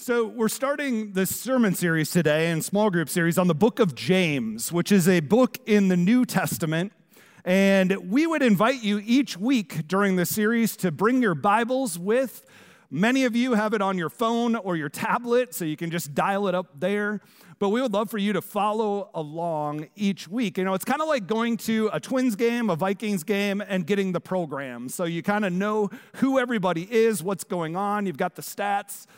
So, 0.00 0.28
we're 0.28 0.48
starting 0.48 1.10
this 1.14 1.34
sermon 1.34 1.74
series 1.74 2.12
today 2.12 2.52
and 2.52 2.64
small 2.64 2.88
group 2.88 3.08
series 3.08 3.36
on 3.36 3.48
the 3.48 3.54
book 3.54 3.80
of 3.80 3.96
James, 3.96 4.70
which 4.70 4.92
is 4.92 5.08
a 5.08 5.18
book 5.18 5.58
in 5.66 5.88
the 5.88 5.96
New 5.96 6.24
Testament. 6.24 6.92
And 7.44 8.08
we 8.08 8.24
would 8.24 8.40
invite 8.40 8.80
you 8.80 9.02
each 9.04 9.36
week 9.36 9.88
during 9.88 10.14
the 10.14 10.24
series 10.24 10.76
to 10.76 10.92
bring 10.92 11.20
your 11.20 11.34
Bibles 11.34 11.98
with. 11.98 12.46
Many 12.92 13.24
of 13.24 13.34
you 13.34 13.54
have 13.54 13.74
it 13.74 13.82
on 13.82 13.98
your 13.98 14.08
phone 14.08 14.54
or 14.54 14.76
your 14.76 14.88
tablet, 14.88 15.52
so 15.52 15.64
you 15.64 15.76
can 15.76 15.90
just 15.90 16.14
dial 16.14 16.46
it 16.46 16.54
up 16.54 16.78
there. 16.78 17.20
But 17.58 17.70
we 17.70 17.82
would 17.82 17.92
love 17.92 18.08
for 18.08 18.18
you 18.18 18.32
to 18.34 18.40
follow 18.40 19.10
along 19.14 19.88
each 19.96 20.28
week. 20.28 20.58
You 20.58 20.64
know, 20.64 20.74
it's 20.74 20.84
kind 20.84 21.02
of 21.02 21.08
like 21.08 21.26
going 21.26 21.56
to 21.56 21.90
a 21.92 21.98
Twins 21.98 22.36
game, 22.36 22.70
a 22.70 22.76
Vikings 22.76 23.24
game, 23.24 23.60
and 23.60 23.84
getting 23.84 24.12
the 24.12 24.20
program. 24.20 24.90
So 24.90 25.02
you 25.02 25.24
kind 25.24 25.44
of 25.44 25.52
know 25.52 25.90
who 26.14 26.38
everybody 26.38 26.86
is, 26.88 27.20
what's 27.20 27.42
going 27.42 27.74
on, 27.74 28.06
you've 28.06 28.16
got 28.16 28.36
the 28.36 28.42
stats. 28.42 29.08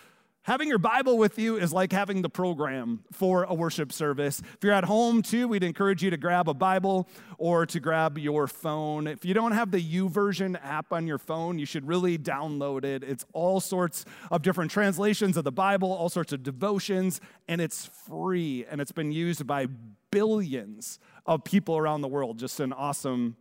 Having 0.51 0.69
your 0.69 0.79
Bible 0.79 1.17
with 1.17 1.39
you 1.39 1.59
is 1.59 1.73
like 1.73 1.93
having 1.93 2.23
the 2.23 2.29
program 2.29 3.05
for 3.13 3.45
a 3.45 3.55
worship 3.55 3.93
service. 3.93 4.41
If 4.41 4.65
you're 4.65 4.73
at 4.73 4.83
home 4.83 5.23
too, 5.23 5.47
we'd 5.47 5.63
encourage 5.63 6.03
you 6.03 6.11
to 6.11 6.17
grab 6.17 6.49
a 6.49 6.55
Bible 6.55 7.07
or 7.39 7.67
to 7.67 7.79
grab 7.79 8.19
your 8.19 8.49
phone. 8.49 9.07
If 9.07 9.25
you 9.25 9.33
don't 9.33 9.53
have 9.53 9.71
the 9.71 9.81
YouVersion 9.81 10.59
app 10.61 10.93
on 10.93 11.07
your 11.07 11.19
phone, 11.19 11.61
you 11.61 11.67
should 11.67 11.87
really 11.87 12.19
download 12.19 12.85
it. 12.85 13.05
It's 13.05 13.25
all 13.33 13.61
sorts 13.61 14.05
of 14.33 14.43
different 14.43 14.73
translations 14.73 15.37
of 15.37 15.45
the 15.45 15.53
Bible, 15.53 15.93
all 15.93 16.09
sorts 16.09 16.33
of 16.33 16.43
devotions, 16.43 17.21
and 17.47 17.61
it's 17.61 17.87
free 17.87 18.67
and 18.69 18.81
it's 18.81 18.91
been 18.91 19.13
used 19.13 19.47
by 19.47 19.69
billions 20.11 20.99
of 21.27 21.45
people 21.45 21.79
around 21.79 22.01
the 22.01 22.09
world. 22.09 22.41
Just 22.41 22.59
an 22.59 22.73
awesome 22.73 23.37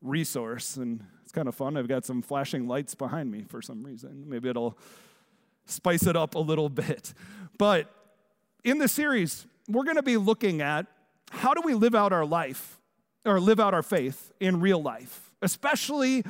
resource 0.00 0.76
and 0.76 1.04
it's 1.22 1.32
kind 1.32 1.48
of 1.48 1.54
fun. 1.54 1.76
I've 1.76 1.86
got 1.86 2.06
some 2.06 2.22
flashing 2.22 2.66
lights 2.66 2.94
behind 2.94 3.30
me 3.30 3.44
for 3.46 3.60
some 3.60 3.84
reason. 3.84 4.24
Maybe 4.26 4.48
it'll 4.48 4.78
spice 5.66 6.06
it 6.06 6.16
up 6.16 6.34
a 6.34 6.38
little 6.38 6.68
bit. 6.84 7.12
But 7.58 7.90
in 8.64 8.78
the 8.78 8.88
series, 8.88 9.46
we're 9.68 9.84
going 9.84 9.96
to 9.96 10.02
be 10.02 10.16
looking 10.16 10.60
at 10.60 10.86
how 11.30 11.54
do 11.54 11.60
we 11.62 11.74
live 11.74 11.94
out 11.94 12.12
our 12.12 12.24
life 12.24 12.80
or 13.24 13.40
live 13.40 13.60
out 13.60 13.74
our 13.74 13.82
faith 13.82 14.32
in 14.40 14.60
real 14.60 14.80
life, 14.80 15.32
especially 15.42 16.24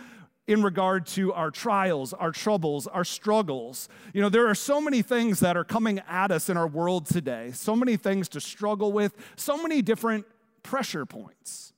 in 0.47 0.63
regard 0.63 1.07
to 1.07 1.33
our 1.33 1.51
trials, 1.51 2.13
our 2.13 2.31
troubles, 2.31 2.87
our 2.87 3.05
struggles. 3.05 3.89
You 4.13 4.23
know, 4.23 4.29
there 4.29 4.47
are 4.47 4.55
so 4.55 4.81
many 4.81 5.03
things 5.03 5.41
that 5.41 5.57
are 5.57 5.65
coming 5.65 6.01
at 6.09 6.31
us 6.31 6.49
in 6.49 6.57
our 6.57 6.69
world 6.69 7.07
today, 7.07 7.51
so 7.53 7.75
many 7.75 7.97
things 7.97 8.29
to 8.31 8.41
struggle 8.41 8.93
with, 8.93 9.15
so 9.37 9.61
many 9.61 9.83
different 9.83 10.25
pressure 10.63 11.05
points. 11.05 11.73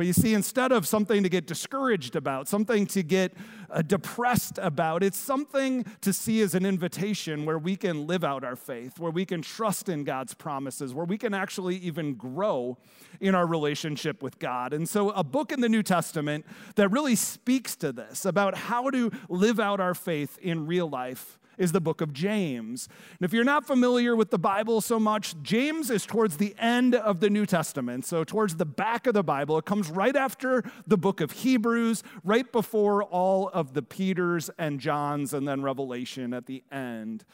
But 0.00 0.06
you 0.06 0.14
see, 0.14 0.32
instead 0.32 0.72
of 0.72 0.86
something 0.86 1.22
to 1.24 1.28
get 1.28 1.46
discouraged 1.46 2.16
about, 2.16 2.48
something 2.48 2.86
to 2.86 3.02
get 3.02 3.34
uh, 3.68 3.82
depressed 3.82 4.58
about, 4.62 5.02
it's 5.02 5.18
something 5.18 5.84
to 6.00 6.14
see 6.14 6.40
as 6.40 6.54
an 6.54 6.64
invitation 6.64 7.44
where 7.44 7.58
we 7.58 7.76
can 7.76 8.06
live 8.06 8.24
out 8.24 8.42
our 8.42 8.56
faith, 8.56 8.98
where 8.98 9.10
we 9.10 9.26
can 9.26 9.42
trust 9.42 9.90
in 9.90 10.04
God's 10.04 10.32
promises, 10.32 10.94
where 10.94 11.04
we 11.04 11.18
can 11.18 11.34
actually 11.34 11.76
even 11.76 12.14
grow 12.14 12.78
in 13.20 13.34
our 13.34 13.46
relationship 13.46 14.22
with 14.22 14.38
God. 14.38 14.72
And 14.72 14.88
so, 14.88 15.10
a 15.10 15.22
book 15.22 15.52
in 15.52 15.60
the 15.60 15.68
New 15.68 15.82
Testament 15.82 16.46
that 16.76 16.88
really 16.88 17.14
speaks 17.14 17.76
to 17.76 17.92
this 17.92 18.24
about 18.24 18.54
how 18.54 18.88
to 18.88 19.12
live 19.28 19.60
out 19.60 19.80
our 19.80 19.92
faith 19.92 20.38
in 20.38 20.66
real 20.66 20.88
life 20.88 21.38
is 21.60 21.72
the 21.72 21.80
book 21.80 22.00
of 22.00 22.12
James. 22.12 22.88
And 23.18 23.24
if 23.24 23.32
you're 23.32 23.44
not 23.44 23.66
familiar 23.66 24.16
with 24.16 24.30
the 24.30 24.38
Bible 24.38 24.80
so 24.80 24.98
much, 24.98 25.40
James 25.42 25.90
is 25.90 26.06
towards 26.06 26.38
the 26.38 26.54
end 26.58 26.94
of 26.94 27.20
the 27.20 27.28
New 27.28 27.44
Testament, 27.44 28.06
so 28.06 28.24
towards 28.24 28.56
the 28.56 28.64
back 28.64 29.06
of 29.06 29.14
the 29.14 29.22
Bible. 29.22 29.58
It 29.58 29.66
comes 29.66 29.90
right 29.90 30.16
after 30.16 30.64
the 30.86 30.96
book 30.96 31.20
of 31.20 31.32
Hebrews, 31.32 32.02
right 32.24 32.50
before 32.50 33.04
all 33.04 33.50
of 33.50 33.74
the 33.74 33.82
Peters 33.82 34.50
and 34.58 34.80
Johns, 34.80 35.34
and 35.34 35.46
then 35.46 35.62
Revelation 35.62 36.32
at 36.32 36.46
the 36.46 36.64
end. 36.72 37.24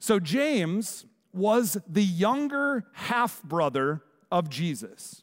So 0.00 0.18
James 0.18 1.06
was 1.32 1.76
the 1.88 2.02
younger 2.02 2.84
half 2.92 3.42
brother 3.44 4.02
of 4.32 4.50
Jesus. 4.50 5.22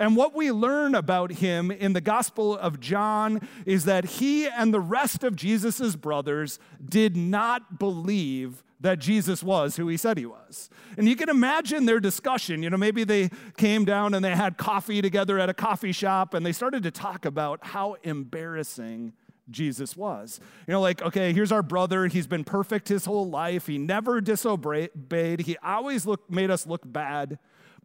And 0.00 0.16
what 0.16 0.34
we 0.34 0.50
learn 0.50 0.94
about 0.94 1.30
him 1.30 1.70
in 1.70 1.92
the 1.92 2.00
Gospel 2.00 2.56
of 2.56 2.80
John 2.80 3.46
is 3.66 3.84
that 3.84 4.06
he 4.06 4.48
and 4.48 4.72
the 4.72 4.80
rest 4.80 5.22
of 5.22 5.36
Jesus' 5.36 5.94
brothers 5.94 6.58
did 6.82 7.18
not 7.18 7.78
believe 7.78 8.64
that 8.80 8.98
Jesus 8.98 9.42
was 9.42 9.76
who 9.76 9.88
he 9.88 9.98
said 9.98 10.16
he 10.16 10.24
was. 10.24 10.70
And 10.96 11.06
you 11.06 11.16
can 11.16 11.28
imagine 11.28 11.84
their 11.84 12.00
discussion. 12.00 12.62
You 12.62 12.70
know, 12.70 12.78
maybe 12.78 13.04
they 13.04 13.28
came 13.58 13.84
down 13.84 14.14
and 14.14 14.24
they 14.24 14.34
had 14.34 14.56
coffee 14.56 15.02
together 15.02 15.38
at 15.38 15.50
a 15.50 15.54
coffee 15.54 15.92
shop 15.92 16.32
and 16.32 16.46
they 16.46 16.52
started 16.52 16.82
to 16.84 16.90
talk 16.90 17.26
about 17.26 17.60
how 17.62 17.96
embarrassing 18.02 19.12
Jesus 19.50 19.98
was. 19.98 20.40
You 20.66 20.72
know, 20.72 20.80
like, 20.80 21.02
okay, 21.02 21.34
here's 21.34 21.52
our 21.52 21.62
brother. 21.62 22.06
He's 22.06 22.26
been 22.26 22.44
perfect 22.44 22.88
his 22.88 23.04
whole 23.04 23.28
life. 23.28 23.66
He 23.66 23.76
never 23.76 24.22
disobeyed. 24.22 25.40
He 25.40 25.58
always 25.62 26.06
look, 26.06 26.30
made 26.30 26.50
us 26.50 26.66
look 26.66 26.90
bad. 26.90 27.38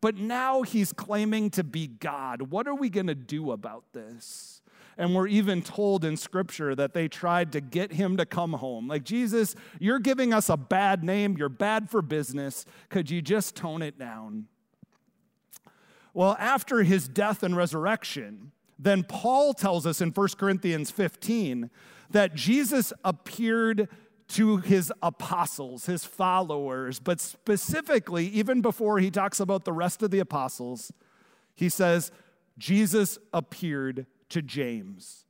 But 0.06 0.18
now 0.18 0.62
he's 0.62 0.94
claiming 0.94 1.50
to 1.50 1.64
be 1.64 1.88
God. 1.88 2.52
What 2.52 2.68
are 2.68 2.76
we 2.76 2.92
going 2.92 3.08
to 3.08 3.16
do 3.16 3.50
about 3.50 3.86
this? 3.92 4.62
And 5.00 5.16
we're 5.16 5.26
even 5.26 5.64
told 5.64 6.06
in 6.06 6.16
scripture 6.16 6.76
that 6.76 6.94
they 6.94 7.08
tried 7.08 7.52
to 7.54 7.60
get 7.60 7.92
him 7.92 8.16
to 8.18 8.26
come 8.28 8.54
home. 8.54 8.88
Like, 8.88 9.04
Jesus, 9.04 9.56
you're 9.80 9.98
giving 9.98 10.32
us 10.32 10.48
a 10.48 10.58
bad 10.58 11.04
name. 11.04 11.38
You're 11.40 11.50
bad 11.50 11.90
for 11.90 12.04
business. 12.04 12.68
Could 12.90 13.10
you 13.10 13.20
just 13.20 13.56
tone 13.56 13.82
it 13.82 13.98
down? 13.98 14.46
Well, 16.14 16.38
after 16.38 16.84
his 16.84 17.08
death 17.08 17.42
and 17.42 17.58
resurrection, 17.58 18.52
then 18.78 19.02
Paul 19.02 19.56
tells 19.56 19.88
us 19.88 20.02
in 20.02 20.12
1 20.12 20.28
Corinthians 20.38 20.92
15 20.92 21.72
that 22.12 22.36
Jesus 22.36 22.94
appeared 23.04 23.90
to 24.28 24.58
his 24.58 24.92
apostles, 25.04 25.86
his 25.86 26.04
followers, 26.04 27.00
but 27.00 27.20
specifically, 27.20 28.28
even 28.28 28.62
before 28.62 29.00
he 29.00 29.12
talks 29.12 29.40
about 29.40 29.66
the 29.66 29.74
rest 29.74 30.02
of 30.02 30.12
the 30.12 30.20
apostles, 30.20 30.92
he 31.54 31.70
says, 31.70 32.12
Jesus 32.58 33.20
appeared 33.34 34.08
to 34.30 34.42
James. 34.42 35.26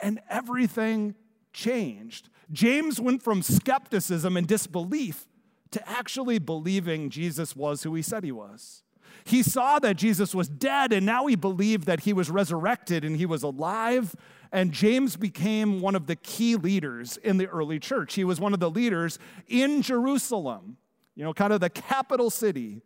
And 0.00 0.20
everything 0.30 1.14
changed. 1.52 2.28
James 2.52 3.00
went 3.00 3.22
from 3.22 3.42
skepticism 3.42 4.36
and 4.36 4.46
disbelief 4.46 5.26
to 5.72 5.88
actually 5.88 6.38
believing 6.38 7.10
Jesus 7.10 7.56
was 7.56 7.82
who 7.82 7.94
he 7.94 8.02
said 8.02 8.22
he 8.22 8.32
was. 8.32 8.82
He 9.26 9.42
saw 9.42 9.78
that 9.80 9.96
Jesus 9.96 10.34
was 10.34 10.48
dead, 10.48 10.92
and 10.92 11.04
now 11.04 11.26
he 11.26 11.36
believed 11.36 11.84
that 11.86 12.00
he 12.00 12.12
was 12.12 12.30
resurrected 12.30 13.04
and 13.04 13.16
he 13.16 13.26
was 13.26 13.42
alive 13.42 14.14
and 14.52 14.72
James 14.72 15.16
became 15.16 15.80
one 15.80 15.94
of 15.94 16.06
the 16.06 16.16
key 16.16 16.56
leaders 16.56 17.16
in 17.18 17.36
the 17.36 17.46
early 17.48 17.78
church. 17.78 18.14
He 18.14 18.24
was 18.24 18.40
one 18.40 18.54
of 18.54 18.60
the 18.60 18.70
leaders 18.70 19.18
in 19.48 19.82
Jerusalem, 19.82 20.76
you 21.14 21.24
know, 21.24 21.34
kind 21.34 21.52
of 21.52 21.60
the 21.60 21.70
capital 21.70 22.30
city 22.30 22.82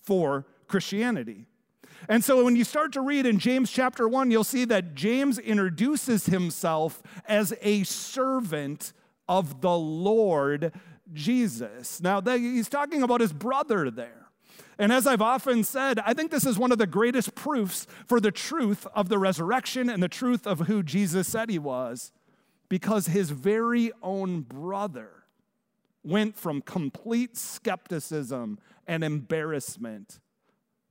for 0.00 0.46
Christianity. 0.66 1.46
And 2.08 2.24
so 2.24 2.44
when 2.44 2.56
you 2.56 2.64
start 2.64 2.92
to 2.92 3.00
read 3.00 3.26
in 3.26 3.38
James 3.38 3.70
chapter 3.70 4.08
1, 4.08 4.30
you'll 4.30 4.44
see 4.44 4.64
that 4.66 4.94
James 4.94 5.38
introduces 5.38 6.26
himself 6.26 7.02
as 7.26 7.54
a 7.62 7.84
servant 7.84 8.92
of 9.28 9.60
the 9.60 9.76
Lord 9.76 10.72
Jesus. 11.12 12.00
Now, 12.00 12.20
he's 12.20 12.68
talking 12.68 13.02
about 13.02 13.20
his 13.20 13.32
brother 13.32 13.90
there. 13.90 14.21
And 14.78 14.92
as 14.92 15.06
I've 15.06 15.22
often 15.22 15.64
said, 15.64 15.98
I 16.00 16.14
think 16.14 16.30
this 16.30 16.46
is 16.46 16.58
one 16.58 16.72
of 16.72 16.78
the 16.78 16.86
greatest 16.86 17.34
proofs 17.34 17.86
for 18.06 18.20
the 18.20 18.32
truth 18.32 18.86
of 18.94 19.08
the 19.08 19.18
resurrection 19.18 19.88
and 19.88 20.02
the 20.02 20.08
truth 20.08 20.46
of 20.46 20.60
who 20.60 20.82
Jesus 20.82 21.28
said 21.28 21.50
he 21.50 21.58
was, 21.58 22.12
because 22.68 23.06
his 23.08 23.30
very 23.30 23.92
own 24.02 24.40
brother 24.40 25.24
went 26.02 26.36
from 26.36 26.62
complete 26.62 27.36
skepticism 27.36 28.58
and 28.86 29.04
embarrassment 29.04 30.20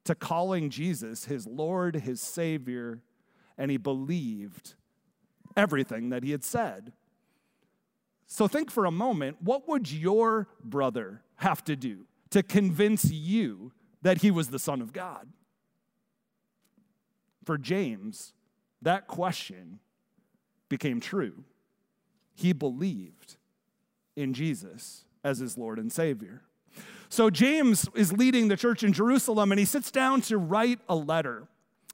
to 0.06 0.16
calling 0.16 0.70
Jesus 0.70 1.26
his 1.26 1.46
Lord, 1.46 1.96
his 1.96 2.22
Savior, 2.22 3.02
and 3.58 3.70
he 3.70 3.78
believed 3.78 4.76
everything 5.58 6.10
that 6.10 6.24
he 6.24 6.32
had 6.32 6.44
said. 6.44 6.94
So 8.26 8.48
think 8.48 8.72
for 8.72 8.86
a 8.86 8.92
moment 8.92 9.38
what 9.42 9.68
would 9.68 9.92
your 9.92 10.48
brother 10.64 11.22
have 11.36 11.64
to 11.66 11.76
do 11.76 12.06
to 12.32 12.42
convince 12.42 13.12
you 13.12 13.72
that 14.02 14.22
he 14.22 14.32
was 14.32 14.50
the 14.50 14.60
Son 14.60 14.82
of 14.82 14.94
God. 14.94 15.28
For 17.46 17.58
James, 17.58 18.34
that 18.82 19.08
question 19.08 19.80
became 20.70 21.00
true. 21.00 21.44
He 22.34 22.54
believed 22.54 23.38
in 24.16 24.34
Jesus 24.34 25.06
as 25.24 25.40
his 25.40 25.58
Lord 25.58 25.78
and 25.78 25.92
Savior. 25.92 26.42
So 27.10 27.30
James 27.30 27.88
is 27.94 28.14
leading 28.14 28.48
the 28.48 28.58
church 28.58 28.84
in 28.84 28.94
Jerusalem 28.94 29.52
and 29.52 29.60
he 29.60 29.66
sits 29.66 29.92
down 29.92 30.22
to 30.22 30.38
write 30.38 30.80
a 30.88 30.96
letter. 30.96 31.48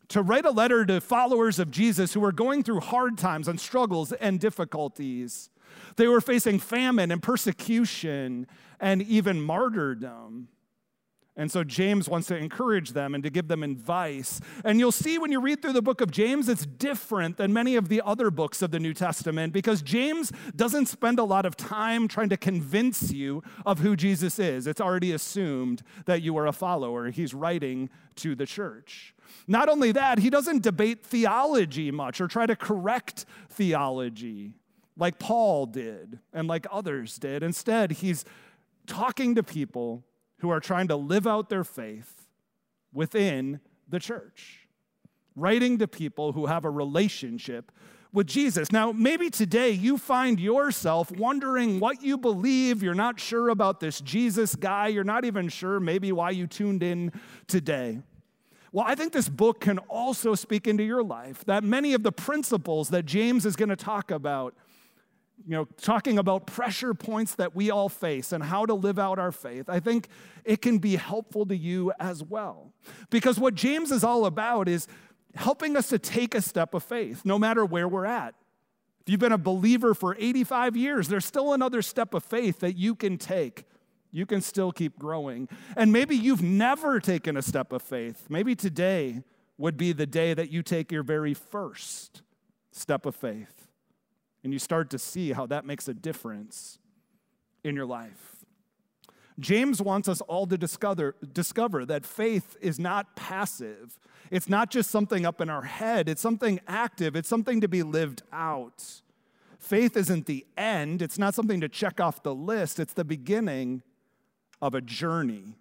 To 0.09 0.21
write 0.21 0.45
a 0.45 0.51
letter 0.51 0.85
to 0.85 1.01
followers 1.01 1.59
of 1.59 1.71
Jesus 1.71 2.13
who 2.13 2.19
were 2.19 2.31
going 2.31 2.63
through 2.63 2.79
hard 2.79 3.17
times 3.17 3.47
and 3.47 3.59
struggles 3.59 4.13
and 4.13 4.39
difficulties. 4.39 5.49
They 5.95 6.07
were 6.07 6.21
facing 6.21 6.59
famine 6.59 7.11
and 7.11 7.21
persecution 7.21 8.47
and 8.79 9.01
even 9.01 9.41
martyrdom. 9.41 10.49
And 11.39 11.51
so 11.51 11.63
James 11.63 12.09
wants 12.09 12.27
to 12.29 12.35
encourage 12.35 12.93
them 12.93 13.13
and 13.13 13.23
to 13.23 13.29
give 13.29 13.47
them 13.47 13.61
advice. 13.61 14.41
And 14.65 14.79
you'll 14.79 14.91
see 14.91 15.19
when 15.19 15.31
you 15.31 15.39
read 15.39 15.61
through 15.61 15.73
the 15.73 15.83
book 15.83 16.01
of 16.01 16.09
James, 16.09 16.49
it's 16.49 16.65
different 16.65 17.37
than 17.37 17.53
many 17.53 17.75
of 17.75 17.89
the 17.89 18.01
other 18.03 18.31
books 18.31 18.63
of 18.63 18.71
the 18.71 18.79
New 18.79 18.95
Testament 18.95 19.53
because 19.53 19.83
James 19.83 20.31
doesn't 20.55 20.87
spend 20.87 21.19
a 21.19 21.23
lot 21.23 21.45
of 21.45 21.55
time 21.55 22.07
trying 22.07 22.29
to 22.29 22.37
convince 22.37 23.11
you 23.11 23.43
of 23.67 23.79
who 23.79 23.95
Jesus 23.95 24.39
is. 24.39 24.65
It's 24.65 24.81
already 24.81 25.11
assumed 25.11 25.83
that 26.05 26.23
you 26.23 26.35
are 26.37 26.47
a 26.47 26.51
follower. 26.51 27.11
He's 27.11 27.35
writing 27.35 27.91
to 28.15 28.33
the 28.33 28.47
church. 28.47 29.13
Not 29.45 29.69
only 29.69 29.91
that, 29.91 30.17
he 30.17 30.31
doesn't 30.31 30.63
debate 30.63 31.05
theology 31.05 31.91
much 31.91 32.19
or 32.19 32.27
try 32.27 32.47
to 32.47 32.55
correct 32.55 33.25
theology 33.47 34.55
like 34.97 35.19
Paul 35.19 35.67
did 35.67 36.19
and 36.33 36.47
like 36.47 36.65
others 36.71 37.19
did. 37.19 37.43
Instead, 37.43 37.91
he's 37.91 38.25
talking 38.87 39.35
to 39.35 39.43
people 39.43 40.03
who 40.39 40.49
are 40.49 40.59
trying 40.59 40.87
to 40.87 40.95
live 40.95 41.27
out 41.27 41.49
their 41.49 41.63
faith 41.63 42.27
within 42.93 43.59
the 43.87 43.99
church, 43.99 44.67
writing 45.35 45.77
to 45.77 45.87
people 45.87 46.31
who 46.31 46.47
have 46.47 46.65
a 46.65 46.69
relationship 46.69 47.71
with 48.13 48.27
Jesus. 48.27 48.71
Now, 48.71 48.91
maybe 48.91 49.29
today 49.29 49.71
you 49.71 49.97
find 49.97 50.39
yourself 50.39 51.11
wondering 51.11 51.79
what 51.79 52.01
you 52.01 52.17
believe. 52.17 52.81
You're 52.81 52.95
not 52.95 53.19
sure 53.19 53.49
about 53.49 53.79
this 53.79 53.99
Jesus 54.01 54.55
guy. 54.55 54.87
You're 54.87 55.03
not 55.03 55.25
even 55.25 55.49
sure 55.49 55.79
maybe 55.79 56.11
why 56.11 56.31
you 56.31 56.47
tuned 56.47 56.83
in 56.83 57.11
today. 57.47 57.99
Well, 58.71 58.85
I 58.87 58.95
think 58.95 59.13
this 59.13 59.29
book 59.29 59.61
can 59.61 59.77
also 59.79 60.35
speak 60.35 60.67
into 60.67 60.83
your 60.83 61.03
life 61.03 61.43
that 61.45 61.63
many 61.63 61.93
of 61.93 62.03
the 62.03 62.11
principles 62.11 62.89
that 62.89 63.05
James 63.05 63.45
is 63.45 63.55
going 63.55 63.69
to 63.69 63.75
talk 63.75 64.11
about 64.11 64.55
you 65.45 65.55
know, 65.55 65.65
talking 65.81 66.17
about 66.17 66.47
pressure 66.47 66.93
points 66.93 67.35
that 67.35 67.55
we 67.55 67.69
all 67.69 67.89
face 67.89 68.31
and 68.31 68.43
how 68.43 68.65
to 68.65 68.73
live 68.73 68.97
out 68.97 69.19
our 69.19 69.31
faith, 69.31 69.69
I 69.69 69.79
think 69.79 70.07
it 70.43 70.61
can 70.61 70.79
be 70.79 70.95
helpful 70.95 71.45
to 71.45 71.55
you 71.55 71.91
as 71.99 72.23
well. 72.23 72.73
Because 73.09 73.39
what 73.39 73.55
James 73.55 73.91
is 73.91 74.03
all 74.03 74.25
about 74.25 74.67
is 74.67 74.87
helping 75.35 75.77
us 75.77 75.89
to 75.89 75.99
take 75.99 76.33
a 76.33 76.41
step 76.41 76.73
of 76.73 76.83
faith, 76.83 77.23
no 77.23 77.37
matter 77.37 77.65
where 77.65 77.87
we're 77.87 78.05
at. 78.05 78.33
If 79.01 79.11
you've 79.11 79.19
been 79.19 79.31
a 79.31 79.37
believer 79.37 79.93
for 79.93 80.15
85 80.19 80.75
years, 80.75 81.07
there's 81.07 81.25
still 81.25 81.53
another 81.53 81.81
step 81.81 82.13
of 82.13 82.23
faith 82.23 82.59
that 82.59 82.75
you 82.75 82.95
can 82.95 83.17
take. 83.17 83.65
You 84.11 84.25
can 84.25 84.41
still 84.41 84.71
keep 84.71 84.97
growing. 84.97 85.47
And 85.75 85.93
maybe 85.93 86.15
you've 86.15 86.41
never 86.41 86.99
taken 86.99 87.37
a 87.37 87.41
step 87.41 87.71
of 87.71 87.81
faith. 87.81 88.25
Maybe 88.29 88.55
today 88.55 89.23
would 89.57 89.77
be 89.77 89.93
the 89.93 90.05
day 90.05 90.33
that 90.33 90.49
you 90.49 90.61
take 90.63 90.91
your 90.91 91.03
very 91.03 91.33
first 91.33 92.21
step 92.71 93.05
of 93.05 93.15
faith 93.15 93.66
and 94.47 94.53
you 94.53 94.59
start 94.59 94.89
to 94.91 94.97
see 94.97 95.33
how 95.33 95.45
that 95.45 95.65
makes 95.65 95.89
a 95.89 95.93
difference 95.93 96.79
in 97.65 97.75
your 97.75 97.85
life. 97.85 98.45
James 99.41 99.81
wants 99.81 100.07
us 100.07 100.21
all 100.21 100.47
to 100.47 100.57
discover, 100.57 101.17
discover 101.33 101.85
that 101.85 102.05
faith 102.05 102.55
is 102.61 102.79
not 102.79 103.13
passive. 103.17 103.99
It's 104.31 104.47
not 104.47 104.71
just 104.71 104.89
something 104.89 105.25
up 105.25 105.41
in 105.41 105.49
our 105.49 105.63
head, 105.63 106.07
it's 106.07 106.21
something 106.21 106.61
active, 106.65 107.17
it's 107.17 107.27
something 107.27 107.59
to 107.59 107.67
be 107.67 107.83
lived 107.83 108.23
out. 108.31 109.01
Faith 109.59 109.97
isn't 109.97 110.27
the 110.27 110.45
end, 110.55 111.01
it's 111.01 111.19
not 111.19 111.35
something 111.35 111.59
to 111.59 111.67
check 111.67 111.99
off 111.99 112.23
the 112.23 112.33
list, 112.33 112.79
it's 112.79 112.93
the 112.93 113.03
beginning 113.03 113.83
of 114.61 114.73
a 114.73 114.79
journey 114.79 115.57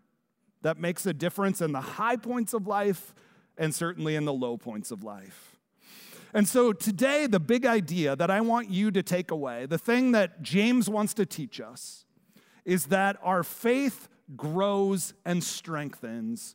that 0.62 0.78
makes 0.78 1.04
a 1.06 1.12
difference 1.12 1.60
in 1.60 1.72
the 1.72 1.80
high 1.80 2.16
points 2.16 2.54
of 2.54 2.68
life 2.68 3.16
and 3.58 3.74
certainly 3.74 4.14
in 4.14 4.26
the 4.26 4.32
low 4.32 4.56
points 4.56 4.92
of 4.92 5.02
life. 5.02 5.45
And 6.36 6.46
so 6.46 6.74
today, 6.74 7.26
the 7.26 7.40
big 7.40 7.64
idea 7.64 8.14
that 8.14 8.30
I 8.30 8.42
want 8.42 8.68
you 8.68 8.90
to 8.90 9.02
take 9.02 9.30
away, 9.30 9.64
the 9.64 9.78
thing 9.78 10.12
that 10.12 10.42
James 10.42 10.86
wants 10.86 11.14
to 11.14 11.24
teach 11.24 11.62
us, 11.62 12.04
is 12.66 12.88
that 12.88 13.16
our 13.22 13.42
faith 13.42 14.10
grows 14.36 15.14
and 15.24 15.42
strengthens 15.42 16.54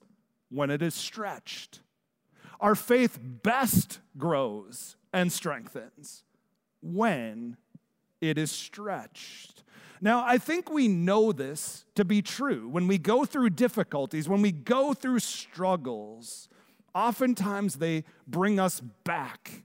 when 0.49 0.69
it 0.69 0.83
is 0.83 0.93
stretched. 0.93 1.79
Our 2.59 2.75
faith 2.75 3.17
best 3.23 4.01
grows 4.19 4.97
and 5.13 5.31
strengthens 5.31 6.21
when 6.83 7.57
it 8.21 8.37
is 8.37 8.51
stretched. 8.51 9.63
Now, 9.99 10.23
I 10.23 10.37
think 10.37 10.69
we 10.69 10.89
know 10.89 11.31
this 11.31 11.85
to 11.95 12.05
be 12.05 12.21
true. 12.21 12.69
When 12.69 12.85
we 12.85 12.99
go 12.99 13.25
through 13.25 13.49
difficulties, 13.49 14.29
when 14.29 14.43
we 14.43 14.51
go 14.51 14.93
through 14.93 15.21
struggles, 15.21 16.49
oftentimes 16.93 17.77
they 17.77 18.03
bring 18.27 18.59
us 18.59 18.79
back 18.79 19.63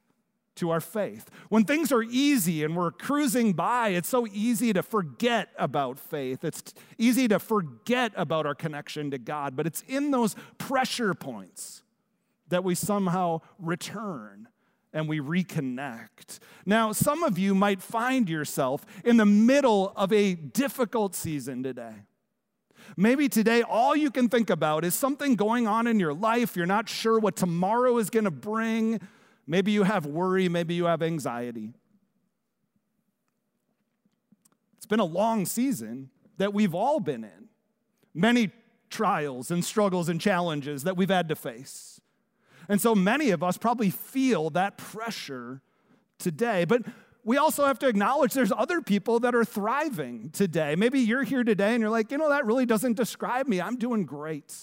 to 0.56 0.70
our 0.70 0.81
faith. 0.81 1.31
When 1.49 1.64
things 1.64 1.93
are 1.93 2.03
easy 2.03 2.64
and 2.64 2.76
we're 2.76 2.91
cruising 2.91 3.53
by, 3.53 3.91
it's 3.91 4.08
so 4.08 4.26
easy 4.26 4.73
to 4.73 4.82
forget 4.82 5.50
about 5.58 5.99
faith. 5.99 6.44
It's 6.44 6.75
easy 6.99 7.29
to 7.29 7.38
forget 7.38 8.12
about 8.17 8.47
our 8.47 8.55
connection 8.55 9.11
to 9.12 9.19
God, 9.19 9.56
but 9.56 9.67
it's 9.67 9.82
in 9.87 10.11
those 10.11 10.35
pressure 10.58 11.14
points 11.14 11.82
that 12.49 12.64
we 12.64 12.75
somehow 12.75 13.41
return 13.58 14.49
and 14.93 15.08
we 15.08 15.20
reconnect. 15.20 16.38
Now, 16.64 16.93
some 16.93 17.23
of 17.23 17.38
you 17.38 17.55
might 17.55 17.82
find 17.82 18.29
yourself 18.29 18.87
in 19.05 19.19
the 19.19 19.26
middle 19.26 19.93
of 19.94 20.12
a 20.12 20.35
difficult 20.35 21.14
season 21.14 21.62
today. 21.62 21.94
Maybe 22.97 23.29
today 23.29 23.62
all 23.62 23.97
you 23.97 24.11
can 24.11 24.29
think 24.29 24.49
about 24.49 24.85
is 24.85 24.94
something 24.94 25.35
going 25.35 25.67
on 25.67 25.87
in 25.87 25.99
your 25.99 26.14
life. 26.14 26.56
You're 26.56 26.67
not 26.67 26.88
sure 26.88 27.19
what 27.19 27.37
tomorrow 27.37 27.99
is 27.99 28.11
going 28.11 28.25
to 28.25 28.31
bring. 28.31 29.00
Maybe 29.46 29.72
you 29.72 29.84
have 29.84 30.06
worry, 30.06 30.48
maybe 30.48 30.75
you 30.75 30.87
have 30.87 31.02
anxiety. 31.02 31.72
It's 34.76 34.87
been 34.87 35.00
a 35.00 35.04
long 35.04 35.46
season 35.46 36.10
that 36.38 36.52
we've 36.52 36.75
all 36.75 37.00
been 37.00 37.25
in. 37.25 37.48
Many 38.14 38.50
trials 38.90 39.50
and 39.50 39.64
struggles 39.64 40.08
and 40.08 40.20
challenges 40.20 40.84
that 40.84 40.96
we've 40.96 41.10
had 41.10 41.28
to 41.28 41.37
face. 41.37 42.00
And 42.69 42.81
so 42.81 42.94
many 42.94 43.31
of 43.31 43.43
us 43.43 43.58
probably 43.58 43.90
feel 43.90 44.50
that 44.50 44.78
pressure 44.78 45.60
today. 46.19 46.64
But 46.64 46.82
we 47.25 47.37
also 47.37 47.66
have 47.66 47.78
to 47.81 47.88
acknowledge 47.88 48.32
there's 48.32 48.52
other 48.52 48.81
people 48.81 49.20
that 49.20 49.34
are 49.34 49.44
thriving 49.44 50.31
today. 50.31 50.76
Maybe 50.76 51.00
you're 51.00 51.25
here 51.25 51.44
today 51.44 51.75
and 51.75 51.81
you're 51.81 51.90
like, 51.90 52.10
you 52.12 52.19
know, 52.19 52.28
that 52.28 52.46
really 52.46 52.66
doesn't 52.66 52.94
describe 52.94 53.49
me. 53.49 53.60
I'm 53.60 53.76
doing 53.76 54.04
great. 54.04 54.54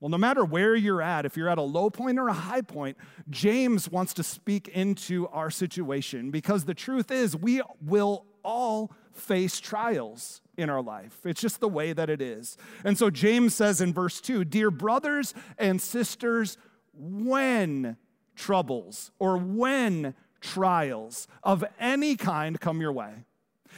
Well, 0.00 0.08
no 0.08 0.18
matter 0.18 0.44
where 0.44 0.74
you're 0.74 1.02
at, 1.02 1.26
if 1.26 1.36
you're 1.36 1.50
at 1.50 1.58
a 1.58 1.62
low 1.62 1.90
point 1.90 2.18
or 2.18 2.28
a 2.28 2.32
high 2.32 2.62
point, 2.62 2.96
James 3.28 3.90
wants 3.90 4.14
to 4.14 4.22
speak 4.22 4.68
into 4.68 5.28
our 5.28 5.50
situation 5.50 6.30
because 6.30 6.64
the 6.64 6.74
truth 6.74 7.10
is, 7.10 7.36
we 7.36 7.60
will 7.84 8.24
all 8.42 8.92
face 9.12 9.60
trials 9.60 10.40
in 10.56 10.70
our 10.70 10.82
life. 10.82 11.18
It's 11.24 11.40
just 11.40 11.60
the 11.60 11.68
way 11.68 11.92
that 11.92 12.08
it 12.08 12.22
is. 12.22 12.56
And 12.82 12.96
so 12.96 13.10
James 13.10 13.54
says 13.54 13.82
in 13.82 13.92
verse 13.92 14.22
2 14.22 14.44
Dear 14.44 14.70
brothers 14.70 15.34
and 15.58 15.80
sisters, 15.80 16.56
when 16.94 17.98
troubles 18.36 19.10
or 19.18 19.36
when 19.36 20.14
trials 20.40 21.28
of 21.42 21.62
any 21.78 22.16
kind 22.16 22.58
come 22.58 22.80
your 22.80 22.92
way, 22.92 23.26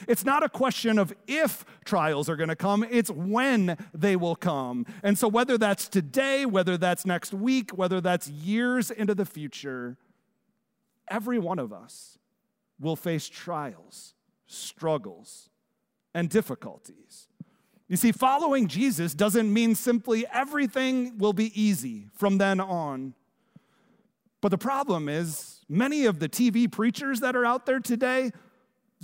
it's 0.09 0.25
not 0.25 0.43
a 0.43 0.49
question 0.49 0.99
of 0.99 1.12
if 1.27 1.65
trials 1.85 2.29
are 2.29 2.37
going 2.37 2.49
to 2.49 2.56
come, 2.56 2.85
it's 2.91 3.11
when 3.11 3.77
they 3.94 4.17
will 4.17 4.37
come. 4.37 4.87
And 5.03 5.19
so, 5.19 5.29
whether 5.29 5.58
that's 5.58 5.89
today, 5.89 6.46
whether 6.46 6.77
that's 6.77 7.06
next 7.06 7.32
week, 7.32 7.77
whether 7.77 8.01
that's 8.01 8.29
years 8.29 8.91
into 8.91 9.15
the 9.15 9.25
future, 9.25 9.96
every 11.08 11.39
one 11.39 11.58
of 11.58 11.72
us 11.72 12.19
will 12.81 12.96
face 12.96 13.29
trials, 13.29 14.15
struggles, 14.46 15.51
and 16.15 16.29
difficulties. 16.29 17.29
You 17.89 17.96
see, 17.96 18.13
following 18.13 18.69
Jesus 18.69 19.15
doesn't 19.15 19.53
mean 19.53 19.75
simply 19.75 20.27
everything 20.32 21.19
will 21.19 21.34
be 21.34 21.61
easy 21.61 22.08
from 22.15 22.39
then 22.39 22.58
on. 22.58 23.15
But 24.41 24.49
the 24.49 24.58
problem 24.58 25.08
is, 25.08 25.61
many 25.69 26.06
of 26.06 26.19
the 26.19 26.29
TV 26.29 26.70
preachers 26.70 27.20
that 27.20 27.37
are 27.37 27.44
out 27.44 27.67
there 27.67 27.81
today 27.81 28.32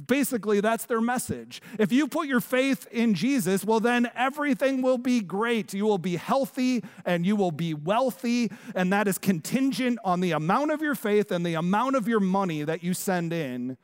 Basically, 0.06 0.60
that's 0.60 0.86
their 0.86 1.00
message. 1.00 1.60
If 1.78 1.90
you 1.90 2.06
put 2.06 2.28
your 2.28 2.40
faith 2.40 2.86
in 2.92 3.14
Jesus, 3.14 3.64
well, 3.64 3.80
then 3.80 4.10
everything 4.14 4.80
will 4.80 4.98
be 4.98 5.20
great. 5.20 5.74
You 5.74 5.86
will 5.86 5.98
be 5.98 6.16
healthy 6.16 6.84
and 7.04 7.26
you 7.26 7.34
will 7.34 7.50
be 7.50 7.74
wealthy, 7.74 8.52
and 8.74 8.92
that 8.92 9.08
is 9.08 9.18
contingent 9.18 9.98
on 10.04 10.20
the 10.20 10.32
amount 10.32 10.70
of 10.70 10.80
your 10.80 10.94
faith 10.94 11.32
and 11.32 11.44
the 11.44 11.54
amount 11.54 11.96
of 11.96 12.06
your 12.06 12.20
money 12.20 12.62
that 12.62 12.84
you 12.84 12.94
send 12.94 13.32
in 13.32 13.76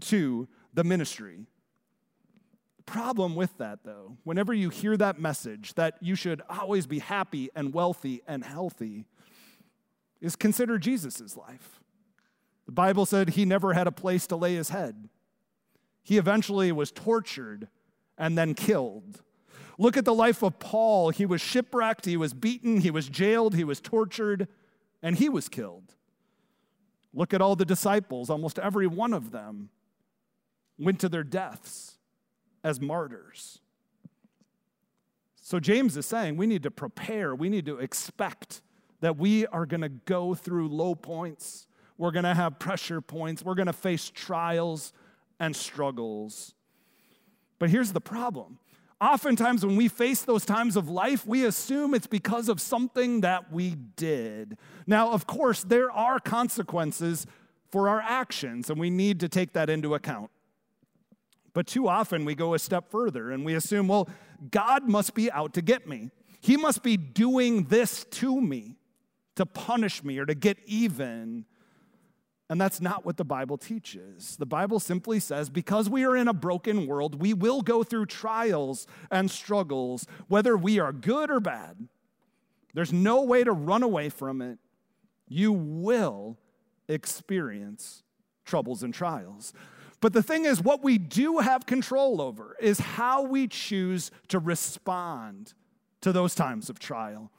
to 0.00 0.48
the 0.74 0.82
ministry. 0.82 1.46
Problem 2.84 3.36
with 3.36 3.56
that, 3.58 3.84
though, 3.84 4.16
whenever 4.24 4.52
you 4.52 4.68
hear 4.70 4.96
that 4.96 5.20
message 5.20 5.74
that 5.74 5.94
you 6.00 6.16
should 6.16 6.42
always 6.48 6.88
be 6.88 6.98
happy 6.98 7.48
and 7.54 7.72
wealthy 7.72 8.22
and 8.26 8.42
healthy, 8.44 9.04
is 10.20 10.34
consider 10.34 10.78
Jesus' 10.78 11.36
life. 11.36 11.80
The 12.66 12.72
Bible 12.72 13.06
said 13.06 13.30
he 13.30 13.44
never 13.44 13.72
had 13.72 13.86
a 13.86 13.92
place 13.92 14.26
to 14.26 14.36
lay 14.36 14.56
his 14.56 14.70
head. 14.70 15.08
He 16.02 16.18
eventually 16.18 16.72
was 16.72 16.90
tortured 16.90 17.68
and 18.16 18.36
then 18.36 18.54
killed. 18.54 19.22
Look 19.78 19.96
at 19.96 20.04
the 20.04 20.14
life 20.14 20.42
of 20.42 20.58
Paul. 20.58 21.10
He 21.10 21.24
was 21.24 21.40
shipwrecked, 21.40 22.04
he 22.04 22.16
was 22.16 22.34
beaten, 22.34 22.80
he 22.80 22.90
was 22.90 23.08
jailed, 23.08 23.54
he 23.54 23.64
was 23.64 23.80
tortured, 23.80 24.48
and 25.02 25.16
he 25.16 25.28
was 25.28 25.48
killed. 25.48 25.94
Look 27.12 27.32
at 27.32 27.40
all 27.40 27.56
the 27.56 27.64
disciples, 27.64 28.30
almost 28.30 28.58
every 28.58 28.86
one 28.86 29.12
of 29.12 29.30
them 29.30 29.70
went 30.78 31.00
to 31.00 31.08
their 31.08 31.24
deaths 31.24 31.98
as 32.62 32.80
martyrs. 32.80 33.60
So 35.40 35.58
James 35.58 35.96
is 35.96 36.06
saying 36.06 36.36
we 36.36 36.46
need 36.46 36.62
to 36.62 36.70
prepare, 36.70 37.34
we 37.34 37.48
need 37.48 37.66
to 37.66 37.78
expect 37.78 38.62
that 39.00 39.16
we 39.16 39.46
are 39.46 39.66
going 39.66 39.80
to 39.80 39.88
go 39.88 40.34
through 40.34 40.68
low 40.68 40.94
points. 40.94 41.66
We're 41.96 42.12
going 42.12 42.24
to 42.24 42.34
have 42.34 42.58
pressure 42.58 43.00
points. 43.00 43.42
We're 43.42 43.54
going 43.54 43.66
to 43.66 43.72
face 43.72 44.10
trials 44.10 44.92
and 45.40 45.56
struggles. 45.56 46.54
But 47.58 47.70
here's 47.70 47.92
the 47.92 48.00
problem. 48.00 48.58
Oftentimes, 49.00 49.64
when 49.64 49.76
we 49.76 49.88
face 49.88 50.22
those 50.22 50.44
times 50.44 50.76
of 50.76 50.88
life, 50.88 51.26
we 51.26 51.46
assume 51.46 51.94
it's 51.94 52.06
because 52.06 52.50
of 52.50 52.60
something 52.60 53.22
that 53.22 53.50
we 53.50 53.74
did. 53.96 54.58
Now, 54.86 55.12
of 55.12 55.26
course, 55.26 55.64
there 55.64 55.90
are 55.90 56.20
consequences 56.20 57.26
for 57.70 57.88
our 57.88 58.00
actions, 58.00 58.68
and 58.68 58.78
we 58.78 58.90
need 58.90 59.20
to 59.20 59.28
take 59.28 59.54
that 59.54 59.70
into 59.70 59.94
account. 59.94 60.30
But 61.52 61.66
too 61.66 61.88
often, 61.88 62.24
we 62.24 62.34
go 62.34 62.54
a 62.54 62.58
step 62.58 62.90
further 62.90 63.30
and 63.30 63.44
we 63.44 63.54
assume, 63.54 63.88
well, 63.88 64.08
God 64.50 64.88
must 64.88 65.14
be 65.14 65.30
out 65.32 65.54
to 65.54 65.62
get 65.62 65.88
me. 65.88 66.10
He 66.40 66.56
must 66.56 66.82
be 66.82 66.96
doing 66.96 67.64
this 67.64 68.04
to 68.04 68.40
me 68.40 68.76
to 69.36 69.46
punish 69.46 70.04
me 70.04 70.18
or 70.18 70.26
to 70.26 70.34
get 70.34 70.58
even. 70.66 71.44
And 72.50 72.60
that's 72.60 72.80
not 72.80 73.06
what 73.06 73.16
the 73.16 73.24
Bible 73.24 73.56
teaches. 73.56 74.36
The 74.36 74.44
Bible 74.44 74.80
simply 74.80 75.20
says 75.20 75.48
because 75.48 75.88
we 75.88 76.04
are 76.04 76.16
in 76.16 76.26
a 76.26 76.32
broken 76.32 76.88
world, 76.88 77.20
we 77.20 77.32
will 77.32 77.62
go 77.62 77.84
through 77.84 78.06
trials 78.06 78.88
and 79.08 79.30
struggles, 79.30 80.04
whether 80.26 80.56
we 80.56 80.80
are 80.80 80.92
good 80.92 81.30
or 81.30 81.38
bad. 81.38 81.86
There's 82.74 82.92
no 82.92 83.22
way 83.22 83.44
to 83.44 83.52
run 83.52 83.84
away 83.84 84.08
from 84.08 84.42
it. 84.42 84.58
You 85.28 85.52
will 85.52 86.38
experience 86.88 88.02
troubles 88.44 88.82
and 88.82 88.92
trials. 88.92 89.52
But 90.00 90.12
the 90.12 90.22
thing 90.22 90.44
is, 90.44 90.60
what 90.60 90.82
we 90.82 90.98
do 90.98 91.38
have 91.38 91.66
control 91.66 92.20
over 92.20 92.56
is 92.60 92.80
how 92.80 93.22
we 93.22 93.46
choose 93.46 94.10
to 94.26 94.40
respond 94.40 95.54
to 96.00 96.10
those 96.10 96.34
times 96.34 96.68
of 96.68 96.80
trial. 96.80 97.30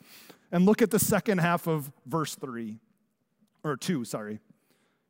And 0.54 0.66
look 0.66 0.82
at 0.82 0.92
the 0.92 1.00
second 1.00 1.40
half 1.40 1.68
of 1.68 1.92
verse 2.06 2.36
3, 2.36 2.80
or 3.66 3.76
2, 3.76 4.06
sorry. 4.06 4.40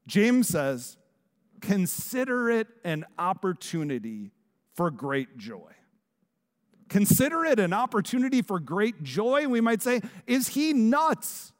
James 0.07 0.47
says, 0.47 0.97
Consider 1.61 2.49
it 2.49 2.67
an 2.83 3.05
opportunity 3.19 4.31
for 4.73 4.89
great 4.89 5.37
joy. 5.37 5.71
Consider 6.89 7.45
it 7.45 7.59
an 7.59 7.71
opportunity 7.71 8.41
for 8.41 8.59
great 8.59 9.03
joy. 9.03 9.47
We 9.47 9.61
might 9.61 9.81
say, 9.81 10.01
Is 10.25 10.49
he 10.49 10.73
nuts? 10.73 11.53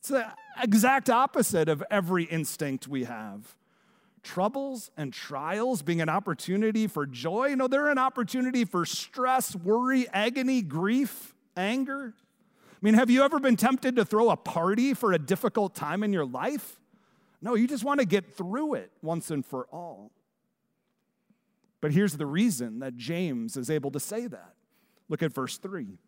It's 0.00 0.08
the 0.08 0.26
exact 0.60 1.08
opposite 1.08 1.68
of 1.68 1.82
every 1.90 2.24
instinct 2.24 2.88
we 2.88 3.04
have 3.04 3.54
troubles 4.22 4.90
and 4.96 5.12
trials 5.12 5.80
being 5.80 6.00
an 6.00 6.08
opportunity 6.08 6.86
for 6.86 7.06
joy. 7.06 7.54
No, 7.56 7.66
they're 7.66 7.88
an 7.88 7.98
opportunity 7.98 8.64
for 8.64 8.84
stress, 8.84 9.56
worry, 9.56 10.06
agony, 10.12 10.60
grief, 10.60 11.34
anger. 11.56 12.14
I 12.16 12.76
mean, 12.82 12.94
have 12.94 13.10
you 13.10 13.22
ever 13.22 13.40
been 13.40 13.56
tempted 13.56 13.96
to 13.96 14.04
throw 14.04 14.30
a 14.30 14.36
party 14.36 14.92
for 14.92 15.12
a 15.12 15.18
difficult 15.18 15.74
time 15.74 16.02
in 16.02 16.12
your 16.12 16.26
life? 16.26 16.78
No, 17.40 17.54
you 17.54 17.68
just 17.68 17.84
want 17.84 18.00
to 18.00 18.06
get 18.06 18.34
through 18.36 18.74
it 18.74 18.90
once 19.02 19.30
and 19.30 19.44
for 19.44 19.66
all. 19.72 20.10
But 21.80 21.92
here's 21.92 22.16
the 22.16 22.26
reason 22.26 22.80
that 22.80 22.96
James 22.96 23.56
is 23.56 23.70
able 23.70 23.90
to 23.92 24.00
say 24.00 24.26
that. 24.26 24.54
Look 25.08 25.22
at 25.22 25.32
verse 25.32 25.58
3. 25.58 25.98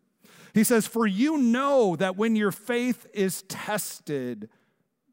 He 0.53 0.63
says, 0.63 0.85
For 0.85 1.07
you 1.07 1.37
know 1.37 1.95
that 1.95 2.17
when 2.17 2.35
your 2.35 2.51
faith 2.51 3.07
is 3.13 3.43
tested, 3.43 4.49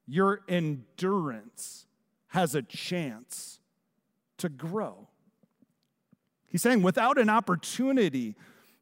your 0.06 0.40
endurance 0.48 1.86
has 2.28 2.54
a 2.54 2.62
chance 2.62 3.60
to 4.38 4.48
grow. 4.48 5.08
He's 6.48 6.62
saying, 6.62 6.82
without 6.82 7.18
an 7.18 7.28
opportunity 7.28 8.34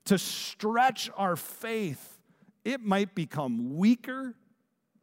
to 0.04 0.18
stretch 0.18 1.10
our 1.16 1.36
faith, 1.36 2.18
it 2.64 2.80
might 2.80 3.14
become 3.14 3.76
weaker 3.76 4.34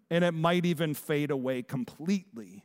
and 0.10 0.24
it 0.24 0.34
might 0.34 0.66
even 0.66 0.94
fade 0.94 1.32
away 1.32 1.62
completely. 1.62 2.64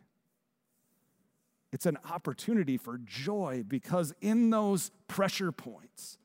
It's 1.73 1.87
an 1.87 1.99
opportunity 2.11 2.77
for 2.77 2.99
joy 2.99 3.65
because 3.67 4.15
in 4.21 4.51
those 4.51 4.91
pressure 5.07 5.53
points, 5.53 6.19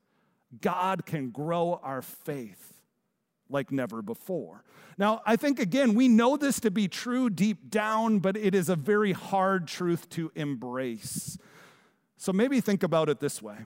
God 0.61 1.05
can 1.05 1.29
grow 1.29 1.79
our 1.83 2.01
faith 2.01 2.73
like 3.49 3.71
never 3.71 4.01
before. 4.01 4.63
Now, 4.97 5.21
I 5.25 5.35
think 5.35 5.59
again, 5.59 5.93
we 5.93 6.07
know 6.07 6.37
this 6.37 6.59
to 6.61 6.71
be 6.71 6.87
true 6.87 7.29
deep 7.29 7.69
down, 7.69 8.19
but 8.19 8.37
it 8.37 8.55
is 8.55 8.69
a 8.69 8.75
very 8.75 9.11
hard 9.11 9.67
truth 9.67 10.09
to 10.09 10.31
embrace. 10.35 11.37
So 12.17 12.31
maybe 12.31 12.61
think 12.61 12.83
about 12.83 13.09
it 13.09 13.19
this 13.19 13.41
way 13.41 13.65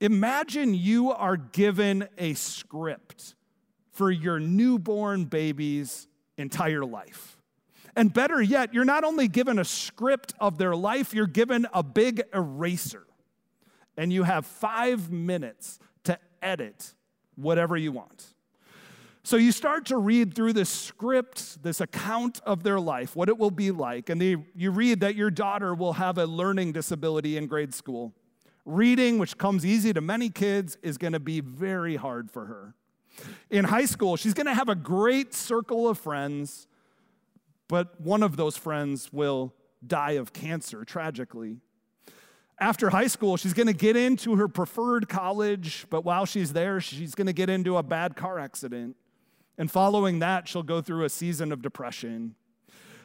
Imagine 0.00 0.72
you 0.72 1.10
are 1.10 1.36
given 1.36 2.08
a 2.16 2.34
script 2.34 3.34
for 3.90 4.10
your 4.10 4.40
newborn 4.40 5.26
baby's 5.26 6.08
entire 6.40 6.84
life. 6.84 7.36
And 7.96 8.12
better 8.12 8.40
yet, 8.40 8.72
you're 8.72 8.84
not 8.84 9.04
only 9.04 9.28
given 9.28 9.58
a 9.58 9.64
script 9.64 10.32
of 10.40 10.58
their 10.58 10.76
life, 10.76 11.12
you're 11.12 11.26
given 11.26 11.66
a 11.72 11.82
big 11.82 12.22
eraser. 12.32 13.06
And 13.96 14.12
you 14.12 14.22
have 14.22 14.46
five 14.46 15.10
minutes 15.10 15.78
to 16.04 16.18
edit 16.40 16.94
whatever 17.34 17.76
you 17.76 17.92
want. 17.92 18.24
So 19.22 19.36
you 19.36 19.52
start 19.52 19.86
to 19.86 19.98
read 19.98 20.34
through 20.34 20.54
this 20.54 20.70
script, 20.70 21.62
this 21.62 21.80
account 21.80 22.40
of 22.46 22.62
their 22.62 22.80
life, 22.80 23.14
what 23.14 23.28
it 23.28 23.36
will 23.36 23.50
be 23.50 23.70
like. 23.70 24.08
And 24.08 24.22
you 24.22 24.70
read 24.70 25.00
that 25.00 25.14
your 25.14 25.30
daughter 25.30 25.74
will 25.74 25.92
have 25.94 26.16
a 26.16 26.24
learning 26.24 26.72
disability 26.72 27.36
in 27.36 27.46
grade 27.46 27.74
school. 27.74 28.14
Reading, 28.64 29.18
which 29.18 29.36
comes 29.36 29.66
easy 29.66 29.92
to 29.92 30.00
many 30.00 30.30
kids, 30.30 30.78
is 30.82 30.96
going 30.96 31.12
to 31.12 31.20
be 31.20 31.40
very 31.40 31.96
hard 31.96 32.30
for 32.30 32.46
her. 32.46 32.74
In 33.50 33.64
high 33.64 33.84
school, 33.84 34.16
she's 34.16 34.34
going 34.34 34.46
to 34.46 34.54
have 34.54 34.68
a 34.68 34.74
great 34.74 35.34
circle 35.34 35.88
of 35.88 35.98
friends, 35.98 36.66
but 37.68 38.00
one 38.00 38.22
of 38.22 38.36
those 38.36 38.56
friends 38.56 39.12
will 39.12 39.54
die 39.86 40.12
of 40.12 40.32
cancer, 40.32 40.84
tragically. 40.84 41.58
After 42.58 42.90
high 42.90 43.06
school, 43.06 43.36
she's 43.38 43.54
going 43.54 43.68
to 43.68 43.72
get 43.72 43.96
into 43.96 44.36
her 44.36 44.46
preferred 44.46 45.08
college, 45.08 45.86
but 45.88 46.04
while 46.04 46.26
she's 46.26 46.52
there, 46.52 46.80
she's 46.80 47.14
going 47.14 47.26
to 47.26 47.32
get 47.32 47.48
into 47.48 47.78
a 47.78 47.82
bad 47.82 48.16
car 48.16 48.38
accident. 48.38 48.96
And 49.56 49.70
following 49.70 50.18
that, 50.18 50.46
she'll 50.46 50.62
go 50.62 50.80
through 50.82 51.04
a 51.04 51.08
season 51.08 51.52
of 51.52 51.62
depression. 51.62 52.34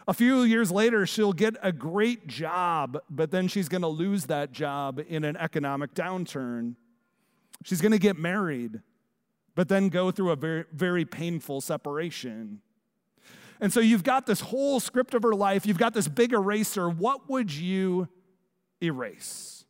A 0.07 0.13
few 0.13 0.43
years 0.43 0.71
later, 0.71 1.05
she'll 1.05 1.33
get 1.33 1.55
a 1.63 1.71
great 1.71 2.27
job, 2.27 2.99
but 3.09 3.31
then 3.31 3.47
she's 3.47 3.67
going 3.67 3.81
to 3.81 3.87
lose 3.87 4.25
that 4.25 4.51
job 4.51 5.01
in 5.07 5.23
an 5.23 5.35
economic 5.37 5.93
downturn. 5.93 6.75
She's 7.63 7.81
going 7.81 7.93
to 7.93 7.97
get 7.97 8.17
married, 8.17 8.81
but 9.55 9.69
then 9.69 9.89
go 9.89 10.11
through 10.11 10.31
a 10.31 10.35
very, 10.35 10.65
very 10.71 11.05
painful 11.05 11.61
separation. 11.61 12.61
And 13.61 13.71
so 13.71 13.79
you've 13.79 14.03
got 14.03 14.25
this 14.25 14.41
whole 14.41 14.81
script 14.81 15.13
of 15.13 15.23
her 15.23 15.33
life, 15.33 15.65
you've 15.65 15.77
got 15.77 15.93
this 15.93 16.09
big 16.09 16.33
eraser. 16.33 16.89
What 16.89 17.29
would 17.29 17.51
you 17.51 18.09
erase? 18.83 19.65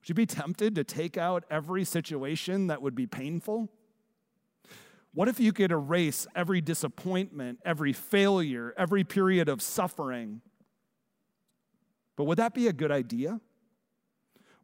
Would 0.00 0.08
you 0.08 0.14
be 0.14 0.26
tempted 0.26 0.74
to 0.74 0.84
take 0.84 1.16
out 1.16 1.44
every 1.50 1.84
situation 1.84 2.66
that 2.66 2.82
would 2.82 2.96
be 2.96 3.06
painful? 3.06 3.68
What 5.14 5.28
if 5.28 5.40
you 5.40 5.52
could 5.52 5.72
erase 5.72 6.26
every 6.34 6.60
disappointment, 6.60 7.60
every 7.64 7.92
failure, 7.92 8.74
every 8.76 9.04
period 9.04 9.48
of 9.48 9.62
suffering? 9.62 10.42
But 12.16 12.24
would 12.24 12.38
that 12.38 12.54
be 12.54 12.66
a 12.66 12.72
good 12.72 12.90
idea? 12.90 13.40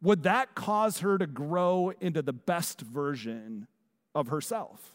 Would 0.03 0.25
that 0.25 0.55
cause 0.55 0.99
her 0.99 1.17
to 1.17 1.27
grow 1.27 1.93
into 2.01 2.21
the 2.21 2.33
best 2.33 2.81
version 2.81 3.69
of 4.15 4.29
herself? 4.29 4.95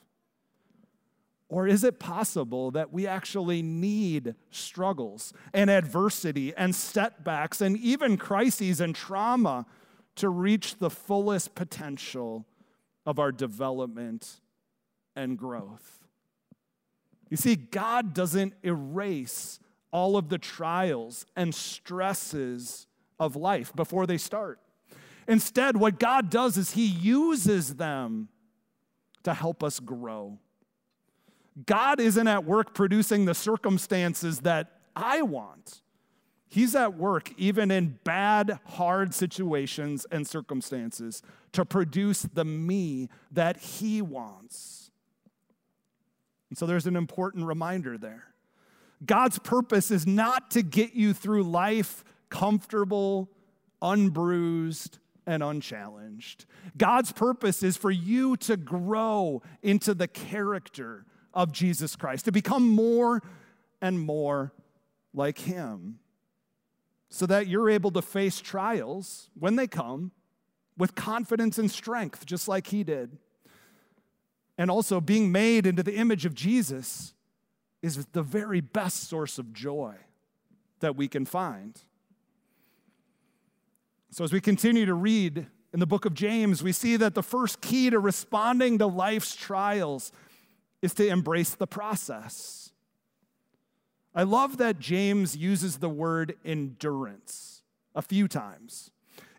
Or 1.48 1.68
is 1.68 1.84
it 1.84 2.00
possible 2.00 2.70
that 2.72 2.94
we 2.94 3.08
actually 3.08 3.64
need 3.64 4.36
struggles 4.52 5.34
and 5.54 5.70
adversity 5.70 6.54
and 6.56 6.76
setbacks 6.76 7.60
and 7.60 7.76
even 7.78 8.18
crises 8.18 8.80
and 8.80 8.94
trauma 8.94 9.66
to 10.20 10.30
reach 10.30 10.78
the 10.80 10.90
fullest 10.90 11.56
potential 11.56 12.46
of 13.06 13.20
our 13.20 13.32
development 13.32 14.42
and 15.16 15.38
growth. 15.38 16.04
You 17.30 17.38
see, 17.38 17.56
God 17.56 18.14
doesn't 18.14 18.54
erase 18.64 19.60
all 19.92 20.18
of 20.18 20.30
the 20.30 20.38
trials 20.38 21.26
and 21.36 21.56
stresses 21.56 22.86
of 23.20 23.36
life 23.36 23.74
before 23.76 24.06
they 24.06 24.18
start. 24.18 24.60
Instead, 25.28 25.78
what 25.78 26.00
God 26.00 26.30
does 26.30 26.58
is 26.58 26.72
He 26.72 26.86
uses 26.86 27.76
them 27.76 28.30
to 29.24 29.34
help 29.34 29.64
us 29.64 29.80
grow. 29.80 30.40
God 31.66 32.00
isn't 32.00 32.28
at 32.28 32.46
work 32.46 32.74
producing 32.74 33.26
the 33.26 33.34
circumstances 33.34 34.42
that 34.42 34.80
I 34.96 35.22
want. 35.22 35.82
He's 36.48 36.74
at 36.76 36.96
work 36.96 37.32
even 37.38 37.70
in 37.70 38.00
bad, 38.04 38.60
hard 38.66 39.14
situations 39.14 40.08
and 40.12 40.28
circumstances 40.28 41.22
to 41.52 41.64
produce 41.64 42.24
the 42.24 42.46
me 42.46 43.10
that 43.32 43.58
He 43.58 44.02
wants. 44.02 44.90
And 46.50 46.58
so 46.58 46.66
there's 46.66 46.88
an 46.88 46.96
important 46.96 47.46
reminder 47.46 47.98
there. 47.98 48.26
God's 49.06 49.40
purpose 49.40 49.92
is 49.92 50.08
not 50.08 50.52
to 50.52 50.64
get 50.64 50.94
you 50.94 51.14
through 51.14 51.44
life 51.44 52.04
comfortable, 52.30 53.30
unbruised, 53.82 54.98
and 55.30 55.44
unchallenged. 55.44 56.48
God's 56.76 57.12
purpose 57.12 57.62
is 57.62 57.78
for 57.78 57.92
you 57.92 58.36
to 58.38 58.58
grow 58.58 59.44
into 59.62 59.94
the 59.94 60.08
character 60.08 61.06
of 61.36 61.52
Jesus 61.52 61.96
Christ, 61.96 62.26
to 62.26 62.32
become 62.32 62.68
more 62.68 63.22
and 63.80 64.00
more 64.00 64.54
like 65.14 65.38
Him, 65.38 66.00
so 67.10 67.28
that 67.28 67.46
you're 67.46 67.70
able 67.70 67.92
to 67.92 68.02
face 68.02 68.42
trials 68.42 69.30
when 69.38 69.56
they 69.56 69.68
come 69.68 70.12
with 70.80 70.96
confidence 70.96 71.60
and 71.60 71.70
strength, 71.70 72.26
just 72.26 72.48
like 72.48 72.66
He 72.68 72.84
did. 72.84 73.20
And 74.58 74.72
also, 74.72 75.00
being 75.00 75.32
made 75.32 75.68
into 75.68 75.84
the 75.84 75.96
image 75.96 76.26
of 76.26 76.34
Jesus 76.34 77.14
is 77.84 78.04
the 78.14 78.24
very 78.24 78.62
best 78.62 79.08
source 79.08 79.38
of 79.38 79.54
joy 79.54 79.94
that 80.80 80.96
we 80.96 81.08
can 81.08 81.26
find. 81.26 81.80
So, 84.12 84.24
as 84.24 84.34
we 84.34 84.42
continue 84.42 84.86
to 84.86 84.94
read 84.96 85.46
in 85.72 85.80
the 85.80 85.86
book 85.86 86.06
of 86.06 86.16
James, 86.16 86.64
we 86.64 86.72
see 86.72 86.98
that 86.98 87.14
the 87.14 87.22
first 87.22 87.62
key 87.62 87.92
to 87.92 88.00
responding 88.00 88.80
to 88.80 88.88
life's 88.88 89.36
trials 89.36 90.12
is 90.82 90.96
to 90.96 91.08
embrace 91.08 91.52
the 91.52 91.68
process. 91.68 92.72
I 94.16 94.24
love 94.24 94.58
that 94.58 94.80
James 94.80 95.38
uses 95.38 95.78
the 95.78 95.90
word 95.90 96.36
endurance 96.44 97.62
a 97.94 98.02
few 98.02 98.28
times. 98.28 98.90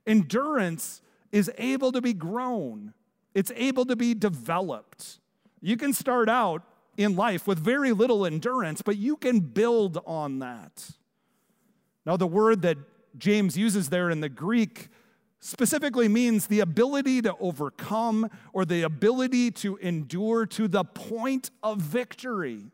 Endurance 0.07 1.03
is 1.33 1.51
able 1.59 1.91
to 1.91 2.01
be 2.01 2.13
grown, 2.13 2.95
it's 3.35 3.53
able 3.57 3.85
to 3.87 3.97
be 3.97 4.15
developed. 4.15 5.19
You 5.61 5.77
can 5.77 5.93
start 5.93 6.29
out 6.29 6.63
in 6.97 7.17
life 7.17 7.47
with 7.47 7.59
very 7.59 7.93
little 7.93 8.25
endurance, 8.25 8.83
but 8.83 8.97
you 8.97 9.17
can 9.17 9.41
build 9.41 9.99
on 10.07 10.39
that. 10.39 10.93
Now, 12.07 12.17
the 12.17 12.27
word 12.27 12.63
that 12.63 12.79
James 13.19 13.57
uses 13.57 13.89
there 13.89 14.11
in 14.11 14.21
the 14.21 14.29
Greek 14.29 14.89
specifically 15.41 16.07
means 16.07 16.47
the 16.47 16.61
ability 16.61 17.23
to 17.23 17.35
overcome 17.41 18.31
or 18.53 18.65
the 18.65 18.83
ability 18.83 19.51
to 19.51 19.77
endure 19.79 20.45
to 20.47 20.69
the 20.69 20.85
point 20.85 21.51
of 21.63 21.81
victory. 21.81 22.67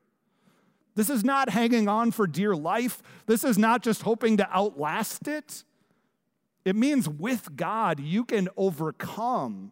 This 0.97 1.09
is 1.09 1.23
not 1.23 1.50
hanging 1.50 1.88
on 1.88 2.11
for 2.11 2.26
dear 2.26 2.57
life. 2.57 3.02
This 3.26 3.45
is 3.45 3.57
not 3.57 3.83
just 3.83 4.02
hoping 4.02 4.38
to 4.38 4.50
outlast 4.50 5.28
it. 5.28 5.62
It 6.64 6.75
means 6.75 7.09
with 7.09 7.55
God, 7.55 8.00
you 8.00 8.25
can 8.25 8.49
overcome, 8.57 9.71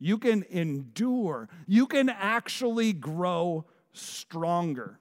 you 0.00 0.18
can 0.18 0.44
endure, 0.50 1.48
you 1.68 1.86
can 1.86 2.08
actually 2.08 2.92
grow 2.92 3.66
stronger. 3.92 4.98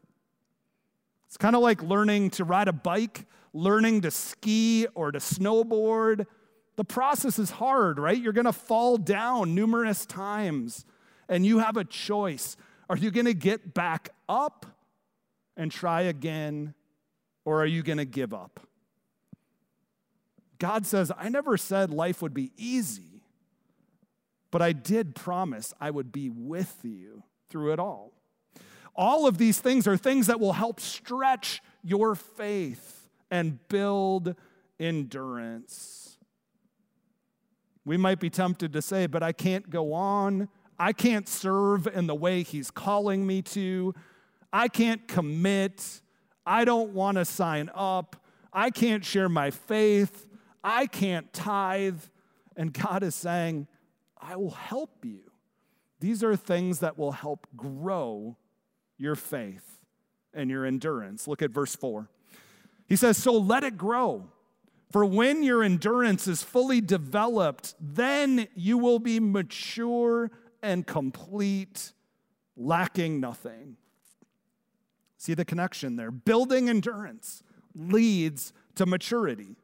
It's 1.25 1.38
kind 1.38 1.55
of 1.55 1.63
like 1.63 1.81
learning 1.81 2.31
to 2.31 2.43
ride 2.43 2.67
a 2.67 2.74
bike 2.74 3.25
learning 3.53 4.01
to 4.01 4.12
ski 4.12 4.88
or 4.96 5.12
to 5.12 5.20
snowboard. 5.20 6.25
The 6.75 6.86
process 6.86 7.39
is 7.39 7.51
hard, 7.51 8.00
right? 8.00 8.20
You're 8.20 8.34
gonna 8.34 8.53
fall 8.53 8.98
down 8.98 9.56
numerous 9.56 10.06
times, 10.06 10.86
and 11.27 11.46
you 11.46 11.60
have 11.60 11.77
a 11.77 11.84
choice. 11.84 12.56
Are 12.89 12.98
you 12.98 13.12
gonna 13.12 13.34
get 13.34 13.74
back 13.74 14.10
up 14.27 14.65
and 15.58 15.72
try 15.72 16.03
again, 16.03 16.74
or 17.46 17.62
are 17.62 17.68
you 17.68 17.84
gonna 17.84 18.06
give 18.06 18.34
up? 18.34 18.60
God 20.58 20.86
says, 20.86 21.12
I 21.18 21.29
never 21.29 21.58
said 21.58 21.89
life 21.91 22.22
would 22.22 22.34
be 22.34 22.51
easy, 22.58 23.24
but 24.51 24.62
I 24.62 24.74
did 24.74 25.15
promise 25.15 25.74
I 25.79 25.91
would 25.91 26.12
be 26.12 26.29
with 26.29 26.79
you 26.84 27.24
through 27.50 27.74
it 27.74 27.79
all. 27.79 28.13
All 28.96 29.25
of 29.25 29.38
these 29.38 29.62
things 29.62 29.88
are 29.88 29.96
things 29.96 30.27
that 30.27 30.39
will 30.39 30.53
help 30.53 30.79
stretch 30.79 31.62
your 31.82 32.15
faith 32.15 32.99
and 33.31 33.67
build 33.67 34.36
endurance. 34.79 36.17
We 37.86 37.98
might 37.98 38.19
be 38.19 38.29
tempted 38.29 38.74
to 38.74 38.81
say, 38.81 39.07
but 39.07 39.24
I 39.24 39.31
can't 39.31 39.69
go 39.69 39.93
on. 39.93 40.50
I 40.77 40.93
can't 40.93 41.27
serve 41.27 41.88
in 41.88 42.07
the 42.07 42.15
way 42.15 42.43
He's 42.43 42.71
calling 42.71 43.25
me 43.25 43.41
to. 43.43 43.93
I 44.53 44.67
can't 44.67 45.07
commit. 45.07 46.01
I 46.45 46.65
don't 46.65 46.91
want 46.91 47.17
to 47.17 47.25
sign 47.25 47.69
up. 47.74 48.15
I 48.53 48.69
can't 48.69 49.03
share 49.03 49.29
my 49.29 49.51
faith. 49.51 50.27
I 50.63 50.88
can't 50.88 51.31
tithe. 51.33 52.01
And 52.55 52.74
God 52.74 53.03
is 53.03 53.15
saying, 53.15 53.67
I 54.19 54.36
will 54.36 54.51
help 54.51 55.05
you. 55.05 55.21
These 56.00 56.24
are 56.24 56.36
things 56.36 56.79
that 56.79 56.98
will 56.98 57.12
help 57.12 57.47
grow 57.56 58.38
your 58.97 59.15
faith 59.15 59.80
and 60.34 60.49
your 60.49 60.65
endurance. 60.65 61.27
Look 61.27 61.41
at 61.41 61.51
verse 61.51 61.75
4. 61.75 62.10
He 62.89 62.95
says, 62.95 63.17
So 63.17 63.34
let 63.34 63.63
it 63.63 63.78
grow. 63.78 64.30
For 64.91 65.06
when 65.06 65.43
your 65.43 65.63
endurance 65.63 66.28
is 66.28 66.41
fully 66.41 66.82
developed, 66.82 67.75
then 67.80 68.47
you 68.56 68.80
will 68.80 68.97
be 68.97 69.19
mature 69.19 70.32
and 70.63 70.86
complete, 70.86 71.93
lacking 72.58 73.19
nothing. 73.19 73.78
See 75.17 75.36
the 75.36 75.45
connection 75.45 75.95
there. 75.95 76.10
Building 76.10 76.69
endurance 76.69 77.43
leads 77.75 78.52
to 78.75 78.88
maturity. 78.88 79.58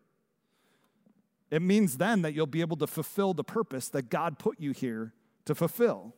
It 1.50 1.62
means 1.62 1.98
then 1.98 2.22
that 2.22 2.34
you'll 2.34 2.46
be 2.46 2.62
able 2.62 2.78
to 2.78 2.88
fulfill 2.88 3.34
the 3.34 3.44
purpose 3.44 3.90
that 3.90 4.10
God 4.10 4.38
put 4.38 4.60
you 4.60 4.72
here 4.72 5.14
to 5.46 5.56
fulfill. 5.56 6.14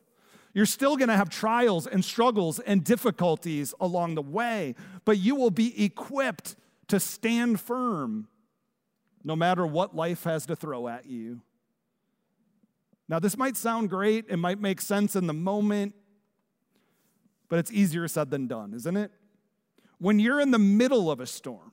You're 0.52 0.66
still 0.66 0.96
going 0.96 1.08
to 1.08 1.16
have 1.16 1.30
trials 1.30 1.86
and 1.86 2.04
struggles 2.04 2.58
and 2.58 2.82
difficulties 2.82 3.74
along 3.80 4.16
the 4.16 4.22
way, 4.22 4.74
but 5.04 5.18
you 5.18 5.34
will 5.34 5.50
be 5.50 5.84
equipped 5.84 6.56
to 6.88 6.98
stand 6.98 7.60
firm 7.60 8.28
no 9.24 9.36
matter 9.36 9.66
what 9.66 9.94
life 9.94 10.24
has 10.24 10.46
to 10.46 10.56
throw 10.56 10.88
at 10.88 11.06
you. 11.06 11.40
Now, 13.08 13.18
this 13.18 13.36
might 13.36 13.56
sound 13.56 13.88
great, 13.90 14.26
it 14.28 14.36
might 14.36 14.60
make 14.60 14.80
sense 14.80 15.16
in 15.16 15.26
the 15.26 15.34
moment, 15.34 15.94
but 17.48 17.58
it's 17.58 17.72
easier 17.72 18.06
said 18.06 18.30
than 18.30 18.46
done, 18.46 18.74
isn't 18.74 18.96
it? 18.96 19.10
When 19.98 20.18
you're 20.18 20.40
in 20.40 20.50
the 20.50 20.58
middle 20.58 21.10
of 21.10 21.18
a 21.20 21.26
storm, 21.26 21.72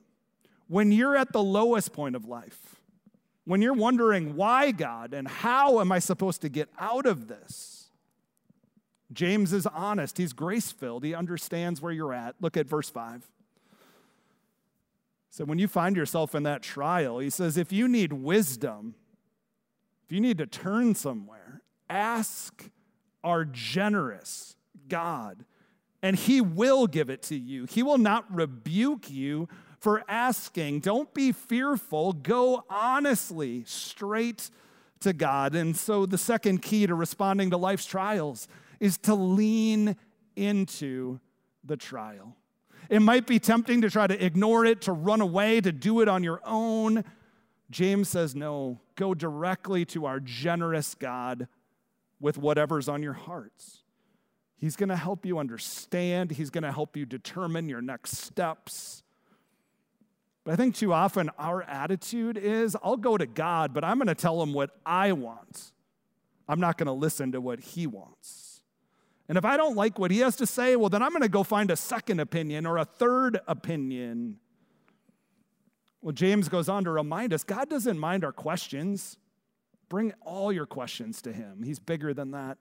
when 0.68 0.90
you're 0.90 1.16
at 1.16 1.32
the 1.32 1.42
lowest 1.42 1.92
point 1.92 2.16
of 2.16 2.24
life, 2.24 2.76
when 3.44 3.62
you're 3.62 3.74
wondering 3.74 4.34
why 4.34 4.72
God 4.72 5.14
and 5.14 5.28
how 5.28 5.80
am 5.80 5.92
I 5.92 6.00
supposed 6.00 6.42
to 6.42 6.48
get 6.48 6.68
out 6.78 7.06
of 7.06 7.28
this, 7.28 7.90
James 9.12 9.52
is 9.52 9.66
honest. 9.66 10.18
He's 10.18 10.32
grace 10.32 10.72
filled. 10.72 11.04
He 11.04 11.14
understands 11.14 11.80
where 11.80 11.92
you're 11.92 12.12
at. 12.12 12.34
Look 12.40 12.56
at 12.56 12.66
verse 12.66 12.90
5. 12.90 13.24
So 15.36 15.44
when 15.44 15.58
you 15.58 15.68
find 15.68 15.96
yourself 15.96 16.34
in 16.34 16.44
that 16.44 16.62
trial, 16.62 17.18
he 17.18 17.28
says, 17.28 17.58
if 17.58 17.70
you 17.70 17.88
need 17.88 18.10
wisdom, 18.10 18.94
if 20.06 20.10
you 20.10 20.18
need 20.18 20.38
to 20.38 20.46
turn 20.46 20.94
somewhere, 20.94 21.60
ask 21.90 22.70
our 23.22 23.44
generous 23.44 24.56
God, 24.88 25.44
and 26.00 26.16
he 26.16 26.40
will 26.40 26.86
give 26.86 27.10
it 27.10 27.20
to 27.24 27.36
you. 27.36 27.66
He 27.66 27.82
will 27.82 27.98
not 27.98 28.24
rebuke 28.34 29.10
you 29.10 29.46
for 29.78 30.02
asking. 30.08 30.80
Don't 30.80 31.12
be 31.12 31.32
fearful. 31.32 32.14
Go 32.14 32.64
honestly 32.70 33.62
straight 33.66 34.48
to 35.00 35.12
God. 35.12 35.54
And 35.54 35.76
so 35.76 36.06
the 36.06 36.16
second 36.16 36.62
key 36.62 36.86
to 36.86 36.94
responding 36.94 37.50
to 37.50 37.58
life's 37.58 37.84
trials 37.84 38.48
is 38.80 38.96
to 38.98 39.14
lean 39.14 39.96
into 40.34 41.20
the 41.62 41.76
trial. 41.76 42.34
It 42.88 43.00
might 43.00 43.26
be 43.26 43.38
tempting 43.38 43.80
to 43.82 43.90
try 43.90 44.06
to 44.06 44.24
ignore 44.24 44.64
it, 44.64 44.82
to 44.82 44.92
run 44.92 45.20
away, 45.20 45.60
to 45.60 45.72
do 45.72 46.00
it 46.00 46.08
on 46.08 46.22
your 46.22 46.40
own. 46.44 47.04
James 47.70 48.08
says, 48.08 48.34
no, 48.34 48.80
go 48.94 49.14
directly 49.14 49.84
to 49.86 50.06
our 50.06 50.20
generous 50.20 50.94
God 50.94 51.48
with 52.20 52.38
whatever's 52.38 52.88
on 52.88 53.02
your 53.02 53.12
hearts. 53.12 53.82
He's 54.56 54.76
going 54.76 54.88
to 54.88 54.96
help 54.96 55.26
you 55.26 55.38
understand, 55.38 56.30
He's 56.30 56.50
going 56.50 56.64
to 56.64 56.72
help 56.72 56.96
you 56.96 57.04
determine 57.04 57.68
your 57.68 57.82
next 57.82 58.18
steps. 58.18 59.02
But 60.44 60.52
I 60.52 60.56
think 60.56 60.76
too 60.76 60.92
often 60.92 61.30
our 61.38 61.62
attitude 61.64 62.38
is 62.38 62.76
I'll 62.82 62.96
go 62.96 63.18
to 63.18 63.26
God, 63.26 63.74
but 63.74 63.84
I'm 63.84 63.98
going 63.98 64.06
to 64.06 64.14
tell 64.14 64.40
him 64.40 64.52
what 64.52 64.70
I 64.86 65.12
want. 65.12 65.72
I'm 66.48 66.60
not 66.60 66.78
going 66.78 66.86
to 66.86 66.92
listen 66.92 67.32
to 67.32 67.40
what 67.40 67.58
he 67.58 67.88
wants. 67.88 68.55
And 69.28 69.36
if 69.36 69.44
I 69.44 69.56
don't 69.56 69.76
like 69.76 69.98
what 69.98 70.10
he 70.10 70.18
has 70.20 70.36
to 70.36 70.46
say, 70.46 70.76
well, 70.76 70.88
then 70.88 71.02
I'm 71.02 71.10
going 71.10 71.22
to 71.22 71.28
go 71.28 71.42
find 71.42 71.70
a 71.70 71.76
second 71.76 72.20
opinion 72.20 72.64
or 72.64 72.78
a 72.78 72.84
third 72.84 73.40
opinion. 73.48 74.38
Well, 76.00 76.12
James 76.12 76.48
goes 76.48 76.68
on 76.68 76.84
to 76.84 76.90
remind 76.90 77.32
us 77.32 77.42
God 77.42 77.68
doesn't 77.68 77.98
mind 77.98 78.24
our 78.24 78.32
questions. 78.32 79.16
Bring 79.88 80.12
all 80.20 80.52
your 80.52 80.66
questions 80.66 81.22
to 81.22 81.32
him, 81.32 81.62
he's 81.64 81.78
bigger 81.78 82.14
than 82.14 82.30
that. 82.32 82.58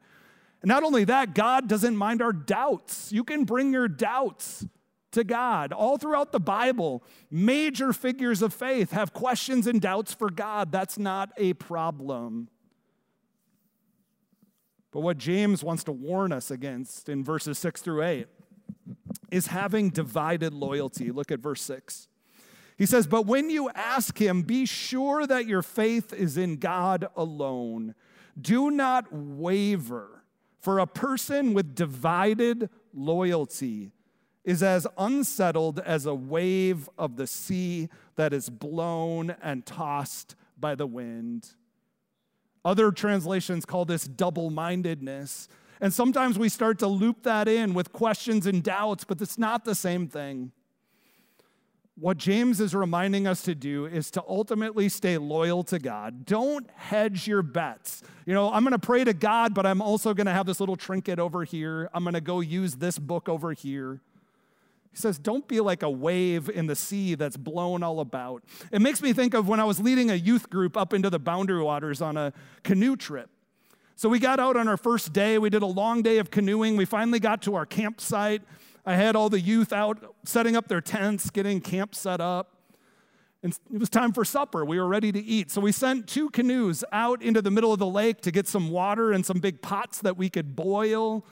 And 0.61 0.69
not 0.69 0.83
only 0.83 1.03
that, 1.03 1.35
God 1.35 1.67
doesn't 1.67 1.95
mind 1.95 2.21
our 2.21 2.33
doubts. 2.33 3.11
You 3.11 3.23
can 3.23 3.43
bring 3.43 3.71
your 3.71 3.87
doubts 3.87 4.65
to 5.11 5.23
God. 5.23 5.71
All 5.71 5.97
throughout 5.97 6.31
the 6.31 6.39
Bible, 6.39 7.03
major 7.29 7.93
figures 7.93 8.41
of 8.41 8.53
faith 8.53 8.91
have 8.91 9.13
questions 9.13 9.67
and 9.67 9.79
doubts 9.79 10.13
for 10.13 10.29
God. 10.29 10.71
That's 10.71 10.97
not 10.97 11.31
a 11.37 11.53
problem. 11.53 12.49
But 14.95 15.01
what 15.01 15.17
James 15.17 15.61
wants 15.61 15.83
to 15.83 15.91
warn 15.91 16.31
us 16.31 16.49
against 16.49 17.09
in 17.09 17.21
verses 17.21 17.59
6 17.59 17.81
through 17.81 18.01
8 18.01 18.27
is 19.29 19.47
having 19.47 19.89
divided 19.89 20.53
loyalty. 20.53 21.11
Look 21.11 21.33
at 21.33 21.41
verse 21.41 21.61
6. 21.63 22.07
He 22.77 22.85
says, 22.85 23.05
But 23.05 23.25
when 23.25 23.49
you 23.49 23.69
ask 23.71 24.17
him, 24.17 24.43
be 24.43 24.65
sure 24.65 25.27
that 25.27 25.47
your 25.47 25.61
faith 25.61 26.13
is 26.13 26.37
in 26.37 26.55
God 26.55 27.09
alone. 27.17 27.93
Do 28.39 28.71
not 28.71 29.07
waver, 29.11 30.23
for 30.61 30.79
a 30.79 30.87
person 30.87 31.53
with 31.53 31.75
divided 31.75 32.69
loyalty 32.93 33.91
is 34.45 34.63
as 34.63 34.87
unsettled 34.97 35.79
as 35.79 36.05
a 36.05 36.15
wave 36.15 36.89
of 36.97 37.17
the 37.17 37.27
sea 37.27 37.89
that 38.15 38.31
is 38.31 38.49
blown 38.49 39.35
and 39.41 39.65
tossed 39.65 40.37
by 40.57 40.73
the 40.73 40.87
wind. 40.87 41.49
Other 42.65 42.91
translations 42.91 43.63
call 43.63 43.85
this 43.85 44.05
double 44.05 44.49
mindedness. 44.49 45.47
And 45.79 45.93
sometimes 45.93 46.39
we 46.39 46.49
start 46.49 46.79
to 46.79 46.87
loop 46.87 47.23
that 47.23 47.47
in 47.47 47.75
with 47.75 47.93
questions 47.93 48.47
and 48.47 48.63
doubts, 48.63 49.03
but 49.03 49.21
it's 49.21 49.37
not 49.37 49.65
the 49.65 49.75
same 49.75 50.07
thing. 50.07 50.51
What 51.97 52.17
James 52.17 52.59
is 52.59 52.75
reminding 52.75 53.25
us 53.25 53.43
to 53.43 53.55
do 53.55 53.85
is 53.85 54.11
to 54.11 54.23
ultimately 54.27 54.89
stay 54.89 55.17
loyal 55.17 55.63
to 55.65 55.79
God. 55.79 56.25
Don't 56.25 56.69
hedge 56.75 57.25
your 57.25 57.41
bets. 57.41 58.03
You 58.25 58.33
know, 58.33 58.51
I'm 58.51 58.63
going 58.63 58.73
to 58.73 58.79
pray 58.79 59.05
to 59.05 59.13
God, 59.13 59.53
but 59.53 59.65
I'm 59.65 59.81
also 59.81 60.13
going 60.13 60.25
to 60.25 60.33
have 60.33 60.45
this 60.45 60.59
little 60.59 60.75
trinket 60.75 61.19
over 61.19 61.45
here. 61.45 61.89
I'm 61.93 62.03
going 62.03 62.15
to 62.15 62.21
go 62.21 62.41
use 62.41 62.75
this 62.75 62.99
book 62.99 63.29
over 63.29 63.53
here. 63.53 64.01
He 64.95 65.01
says, 65.01 65.19
Don't 65.19 65.45
be 65.45 65.59
like 65.59 65.83
a 65.83 65.89
wave 65.89 66.49
in 66.49 66.67
the 66.67 66.75
sea 66.75 67.15
that's 67.15 67.35
blown 67.35 67.83
all 67.83 67.99
about. 67.99 68.43
It 68.71 68.81
makes 68.81 69.01
me 69.01 69.11
think 69.11 69.33
of 69.33 69.45
when 69.45 69.59
I 69.59 69.65
was 69.65 69.77
leading 69.77 70.09
a 70.09 70.15
youth 70.15 70.49
group 70.49 70.77
up 70.77 70.93
into 70.93 71.09
the 71.09 71.19
boundary 71.19 71.61
waters 71.61 72.01
on 72.01 72.15
a 72.15 72.31
canoe 72.63 72.95
trip. 72.95 73.29
So 73.97 74.07
we 74.07 74.19
got 74.19 74.39
out 74.39 74.55
on 74.55 74.69
our 74.69 74.77
first 74.77 75.11
day. 75.11 75.37
We 75.37 75.49
did 75.49 75.63
a 75.63 75.67
long 75.67 76.01
day 76.01 76.17
of 76.17 76.31
canoeing. 76.31 76.77
We 76.77 76.85
finally 76.85 77.19
got 77.19 77.41
to 77.41 77.55
our 77.55 77.65
campsite. 77.65 78.41
I 78.85 78.93
had 78.93 79.17
all 79.17 79.29
the 79.29 79.41
youth 79.41 79.73
out 79.73 80.15
setting 80.23 80.55
up 80.55 80.69
their 80.69 80.79
tents, 80.79 81.29
getting 81.29 81.59
camp 81.59 81.93
set 81.93 82.21
up. 82.21 82.53
And 83.43 83.57
it 83.73 83.77
was 83.77 83.89
time 83.89 84.13
for 84.13 84.23
supper. 84.23 84.63
We 84.63 84.79
were 84.79 84.87
ready 84.87 85.11
to 85.11 85.19
eat. 85.21 85.51
So 85.51 85.59
we 85.59 85.73
sent 85.73 86.07
two 86.07 86.29
canoes 86.29 86.85
out 86.93 87.21
into 87.21 87.41
the 87.41 87.51
middle 87.51 87.73
of 87.73 87.79
the 87.79 87.85
lake 87.85 88.21
to 88.21 88.31
get 88.31 88.47
some 88.47 88.69
water 88.69 89.11
and 89.11 89.25
some 89.25 89.39
big 89.39 89.61
pots 89.61 89.99
that 89.99 90.15
we 90.15 90.29
could 90.29 90.55
boil. 90.55 91.25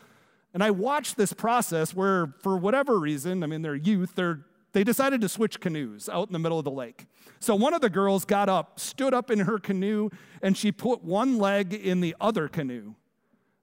And 0.54 0.64
I 0.64 0.72
watched 0.72 1.18
this 1.18 1.34
process 1.34 1.96
where, 1.96 2.34
for 2.40 2.58
whatever 2.58 3.00
reason, 3.00 3.44
I 3.44 3.48
mean, 3.48 3.64
they're 3.64 3.76
youth, 3.76 4.14
they're, 4.16 4.46
they 4.74 4.84
decided 4.84 5.22
to 5.22 5.30
switch 5.30 5.60
canoes 5.60 6.08
out 6.08 6.28
in 6.28 6.34
the 6.34 6.40
middle 6.40 6.60
of 6.60 6.66
the 6.66 6.72
lake. 6.72 7.08
So 7.40 7.56
one 7.56 7.74
of 7.74 7.82
the 7.82 7.90
girls 7.90 8.24
got 8.24 8.50
up, 8.50 8.80
stood 8.80 9.14
up 9.14 9.32
in 9.32 9.40
her 9.40 9.58
canoe, 9.58 10.10
and 10.42 10.56
she 10.56 10.72
put 10.72 11.04
one 11.04 11.38
leg 11.38 11.74
in 11.74 12.02
the 12.02 12.16
other 12.22 12.48
canoe. 12.48 12.94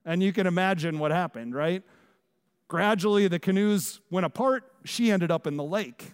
And 0.04 0.22
you 0.22 0.32
can 0.32 0.46
imagine 0.46 0.98
what 0.98 1.12
happened, 1.12 1.54
right? 1.54 1.82
Gradually, 2.68 3.28
the 3.28 3.38
canoes 3.38 4.00
went 4.10 4.26
apart. 4.26 4.64
She 4.84 5.10
ended 5.10 5.30
up 5.30 5.46
in 5.46 5.56
the 5.56 5.64
lake. 5.64 6.12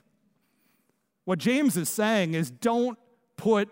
What 1.25 1.39
James 1.39 1.77
is 1.77 1.89
saying 1.89 2.35
is 2.35 2.51
don't 2.51 2.99
put 3.37 3.69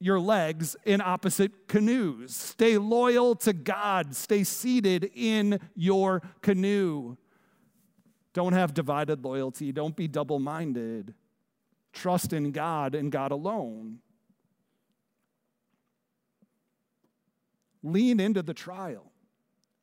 your 0.00 0.20
legs 0.20 0.76
in 0.84 1.00
opposite 1.00 1.68
canoes. 1.68 2.34
Stay 2.34 2.78
loyal 2.78 3.34
to 3.36 3.52
God. 3.52 4.14
Stay 4.14 4.44
seated 4.44 5.10
in 5.14 5.60
your 5.74 6.22
canoe. 6.40 7.16
Don't 8.32 8.52
have 8.52 8.74
divided 8.74 9.24
loyalty. 9.24 9.72
Don't 9.72 9.96
be 9.96 10.06
double 10.06 10.38
minded. 10.38 11.14
Trust 11.92 12.32
in 12.32 12.52
God 12.52 12.94
and 12.94 13.10
God 13.10 13.32
alone. 13.32 13.98
Lean 17.82 18.20
into 18.20 18.42
the 18.42 18.54
trial 18.54 19.12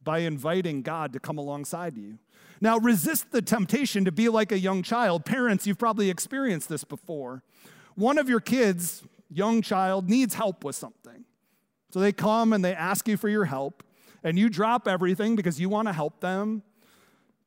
by 0.04 0.20
inviting 0.20 0.82
God 0.82 1.12
to 1.14 1.20
come 1.20 1.38
alongside 1.38 1.98
you. 1.98 2.20
Now, 2.62 2.78
resist 2.78 3.32
the 3.32 3.42
temptation 3.42 4.06
to 4.06 4.12
be 4.12 4.30
like 4.30 4.52
a 4.52 4.60
young 4.60 4.84
child. 4.84 5.26
Parents, 5.26 5.68
you've 5.68 5.78
probably 5.78 6.10
experienced 6.10 6.70
this 6.70 6.84
before. 6.84 7.44
One 7.96 8.18
of 8.18 8.30
your 8.30 8.40
kids, 8.40 9.04
young 9.30 9.62
child, 9.62 10.10
needs 10.10 10.34
help 10.34 10.64
with 10.64 10.76
something. 10.76 11.26
So 11.92 12.00
they 12.00 12.12
come 12.12 12.54
and 12.54 12.64
they 12.64 12.74
ask 12.74 13.08
you 13.08 13.18
for 13.18 13.30
your 13.30 13.46
help, 13.46 13.84
and 14.24 14.38
you 14.38 14.50
drop 14.50 14.88
everything 14.88 15.36
because 15.36 15.60
you 15.60 15.70
want 15.70 15.88
to 15.88 15.94
help 15.94 16.20
them. 16.20 16.64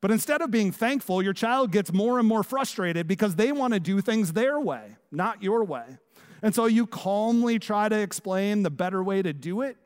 But 0.01 0.11
instead 0.11 0.41
of 0.41 0.49
being 0.49 0.71
thankful, 0.71 1.21
your 1.21 1.33
child 1.33 1.71
gets 1.71 1.91
more 1.91 2.19
and 2.19 2.27
more 2.27 2.43
frustrated 2.43 3.07
because 3.07 3.35
they 3.35 3.51
want 3.51 3.73
to 3.73 3.79
do 3.79 3.99
things 4.01 4.33
their 4.33 4.59
way, 4.59 4.95
not 5.11 5.43
your 5.43 5.63
way. 5.63 5.97
And 6.41 6.55
so 6.55 6.65
you 6.65 6.87
calmly 6.87 7.59
try 7.59 7.89
to 7.89 7.99
explain 7.99 8.63
the 8.63 8.69
better 8.69 9.03
way 9.03 9.21
to 9.21 9.33
do 9.33 9.61
it, 9.61 9.77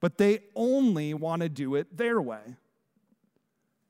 but 0.00 0.16
they 0.16 0.40
only 0.56 1.12
want 1.12 1.42
to 1.42 1.48
do 1.48 1.74
it 1.74 1.96
their 1.96 2.22
way. 2.22 2.56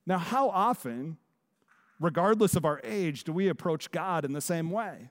Now, 0.06 0.18
how 0.18 0.48
often, 0.48 1.18
regardless 2.00 2.56
of 2.56 2.64
our 2.64 2.80
age, 2.82 3.24
do 3.24 3.32
we 3.32 3.48
approach 3.48 3.90
God 3.90 4.24
in 4.24 4.32
the 4.32 4.40
same 4.40 4.70
way? 4.70 5.10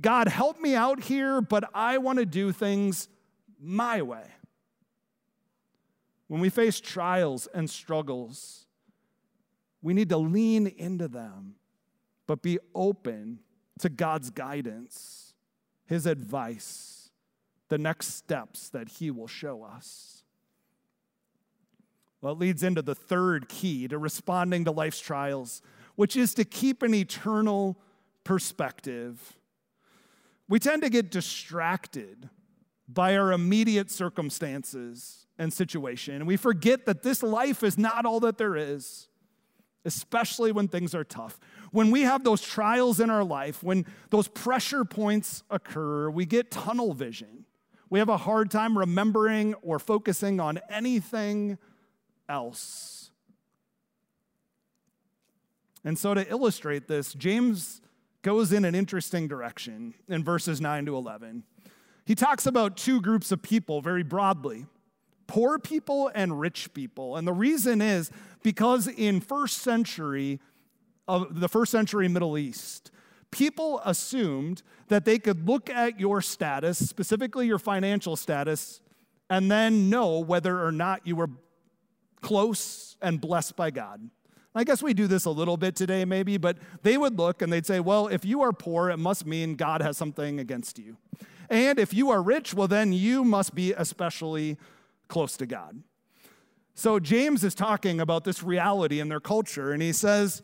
God, 0.00 0.28
help 0.28 0.60
me 0.60 0.74
out 0.74 1.04
here, 1.04 1.40
but 1.40 1.70
I 1.72 1.98
want 1.98 2.18
to 2.18 2.26
do 2.26 2.52
things 2.52 3.08
my 3.60 4.02
way. 4.02 4.26
When 6.28 6.40
we 6.40 6.48
face 6.48 6.80
trials 6.80 7.46
and 7.54 7.68
struggles, 7.68 8.66
we 9.82 9.94
need 9.94 10.08
to 10.08 10.16
lean 10.16 10.66
into 10.66 11.08
them, 11.08 11.54
but 12.26 12.42
be 12.42 12.58
open 12.74 13.40
to 13.78 13.88
God's 13.88 14.30
guidance, 14.30 15.34
His 15.86 16.06
advice, 16.06 17.10
the 17.68 17.78
next 17.78 18.14
steps 18.14 18.68
that 18.70 18.88
He 18.88 19.10
will 19.10 19.26
show 19.26 19.62
us. 19.62 20.24
Well, 22.20 22.32
it 22.32 22.38
leads 22.38 22.62
into 22.62 22.80
the 22.80 22.94
third 22.94 23.48
key 23.50 23.86
to 23.88 23.98
responding 23.98 24.64
to 24.64 24.70
life's 24.70 25.00
trials, 25.00 25.60
which 25.94 26.16
is 26.16 26.32
to 26.34 26.44
keep 26.44 26.82
an 26.82 26.94
eternal 26.94 27.78
perspective. 28.24 29.36
We 30.48 30.58
tend 30.58 30.82
to 30.82 30.90
get 30.90 31.10
distracted 31.10 32.28
by 32.88 33.16
our 33.16 33.32
immediate 33.32 33.90
circumstances 33.90 35.26
and 35.38 35.52
situation, 35.52 36.16
and 36.16 36.26
we 36.26 36.36
forget 36.36 36.86
that 36.86 37.02
this 37.02 37.22
life 37.22 37.62
is 37.62 37.78
not 37.78 38.04
all 38.04 38.20
that 38.20 38.38
there 38.38 38.56
is, 38.56 39.08
especially 39.84 40.52
when 40.52 40.68
things 40.68 40.94
are 40.94 41.04
tough. 41.04 41.40
When 41.72 41.90
we 41.90 42.02
have 42.02 42.24
those 42.24 42.40
trials 42.40 43.00
in 43.00 43.10
our 43.10 43.24
life, 43.24 43.62
when 43.62 43.86
those 44.10 44.28
pressure 44.28 44.84
points 44.84 45.42
occur, 45.50 46.10
we 46.10 46.26
get 46.26 46.50
tunnel 46.50 46.94
vision. 46.94 47.46
We 47.90 47.98
have 47.98 48.08
a 48.08 48.16
hard 48.16 48.50
time 48.50 48.76
remembering 48.76 49.54
or 49.54 49.78
focusing 49.78 50.40
on 50.40 50.60
anything 50.70 51.58
else. 52.28 53.10
And 55.84 55.98
so, 55.98 56.14
to 56.14 56.28
illustrate 56.30 56.88
this, 56.88 57.12
James 57.12 57.82
goes 58.24 58.52
in 58.52 58.64
an 58.64 58.74
interesting 58.74 59.28
direction 59.28 59.94
in 60.08 60.24
verses 60.24 60.60
9 60.60 60.86
to 60.86 60.96
11. 60.96 61.44
He 62.04 62.16
talks 62.16 62.46
about 62.46 62.76
two 62.76 63.00
groups 63.00 63.30
of 63.30 63.42
people 63.42 63.80
very 63.80 64.02
broadly 64.02 64.66
poor 65.26 65.58
people 65.58 66.10
and 66.14 66.38
rich 66.38 66.72
people. 66.74 67.16
And 67.16 67.26
the 67.26 67.32
reason 67.32 67.80
is 67.80 68.10
because 68.42 68.86
in 68.88 69.20
first 69.20 69.58
century, 69.58 70.38
of 71.08 71.40
the 71.40 71.48
first 71.48 71.72
century 71.72 72.08
Middle 72.08 72.36
East, 72.36 72.90
people 73.30 73.80
assumed 73.84 74.62
that 74.88 75.04
they 75.04 75.18
could 75.18 75.48
look 75.48 75.70
at 75.70 75.98
your 75.98 76.20
status, 76.20 76.78
specifically 76.86 77.46
your 77.46 77.58
financial 77.58 78.16
status, 78.16 78.80
and 79.30 79.50
then 79.50 79.88
know 79.88 80.18
whether 80.18 80.62
or 80.62 80.72
not 80.72 81.06
you 81.06 81.16
were 81.16 81.30
close 82.20 82.96
and 83.00 83.20
blessed 83.20 83.56
by 83.56 83.70
God. 83.70 84.10
I 84.54 84.62
guess 84.64 84.82
we 84.82 84.94
do 84.94 85.06
this 85.06 85.24
a 85.24 85.30
little 85.30 85.56
bit 85.56 85.74
today, 85.74 86.04
maybe, 86.04 86.36
but 86.36 86.58
they 86.82 86.96
would 86.96 87.18
look 87.18 87.42
and 87.42 87.52
they'd 87.52 87.66
say, 87.66 87.80
well, 87.80 88.06
if 88.06 88.24
you 88.24 88.40
are 88.42 88.52
poor, 88.52 88.88
it 88.90 88.98
must 88.98 89.26
mean 89.26 89.56
God 89.56 89.82
has 89.82 89.96
something 89.96 90.38
against 90.38 90.78
you. 90.78 90.96
And 91.50 91.78
if 91.78 91.92
you 91.92 92.10
are 92.10 92.22
rich, 92.22 92.54
well, 92.54 92.68
then 92.68 92.92
you 92.92 93.24
must 93.24 93.54
be 93.54 93.72
especially 93.72 94.56
close 95.08 95.36
to 95.38 95.46
God. 95.46 95.82
So 96.74 96.98
James 96.98 97.44
is 97.44 97.54
talking 97.54 98.00
about 98.00 98.24
this 98.24 98.42
reality 98.42 99.00
in 99.00 99.08
their 99.08 99.20
culture, 99.20 99.72
and 99.72 99.82
he 99.82 99.92
says, 99.92 100.42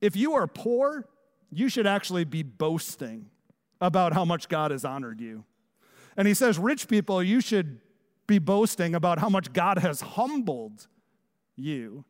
if 0.00 0.16
you 0.16 0.34
are 0.34 0.46
poor, 0.46 1.06
you 1.50 1.68
should 1.68 1.86
actually 1.86 2.24
be 2.24 2.42
boasting 2.42 3.26
about 3.80 4.12
how 4.12 4.24
much 4.24 4.48
God 4.48 4.70
has 4.70 4.84
honored 4.84 5.20
you. 5.20 5.44
And 6.16 6.28
he 6.28 6.34
says, 6.34 6.58
rich 6.58 6.88
people, 6.88 7.22
you 7.22 7.40
should 7.40 7.80
be 8.26 8.38
boasting 8.38 8.94
about 8.94 9.18
how 9.18 9.28
much 9.28 9.52
God 9.52 9.78
has 9.78 10.00
humbled 10.00 10.86
you. 11.56 12.04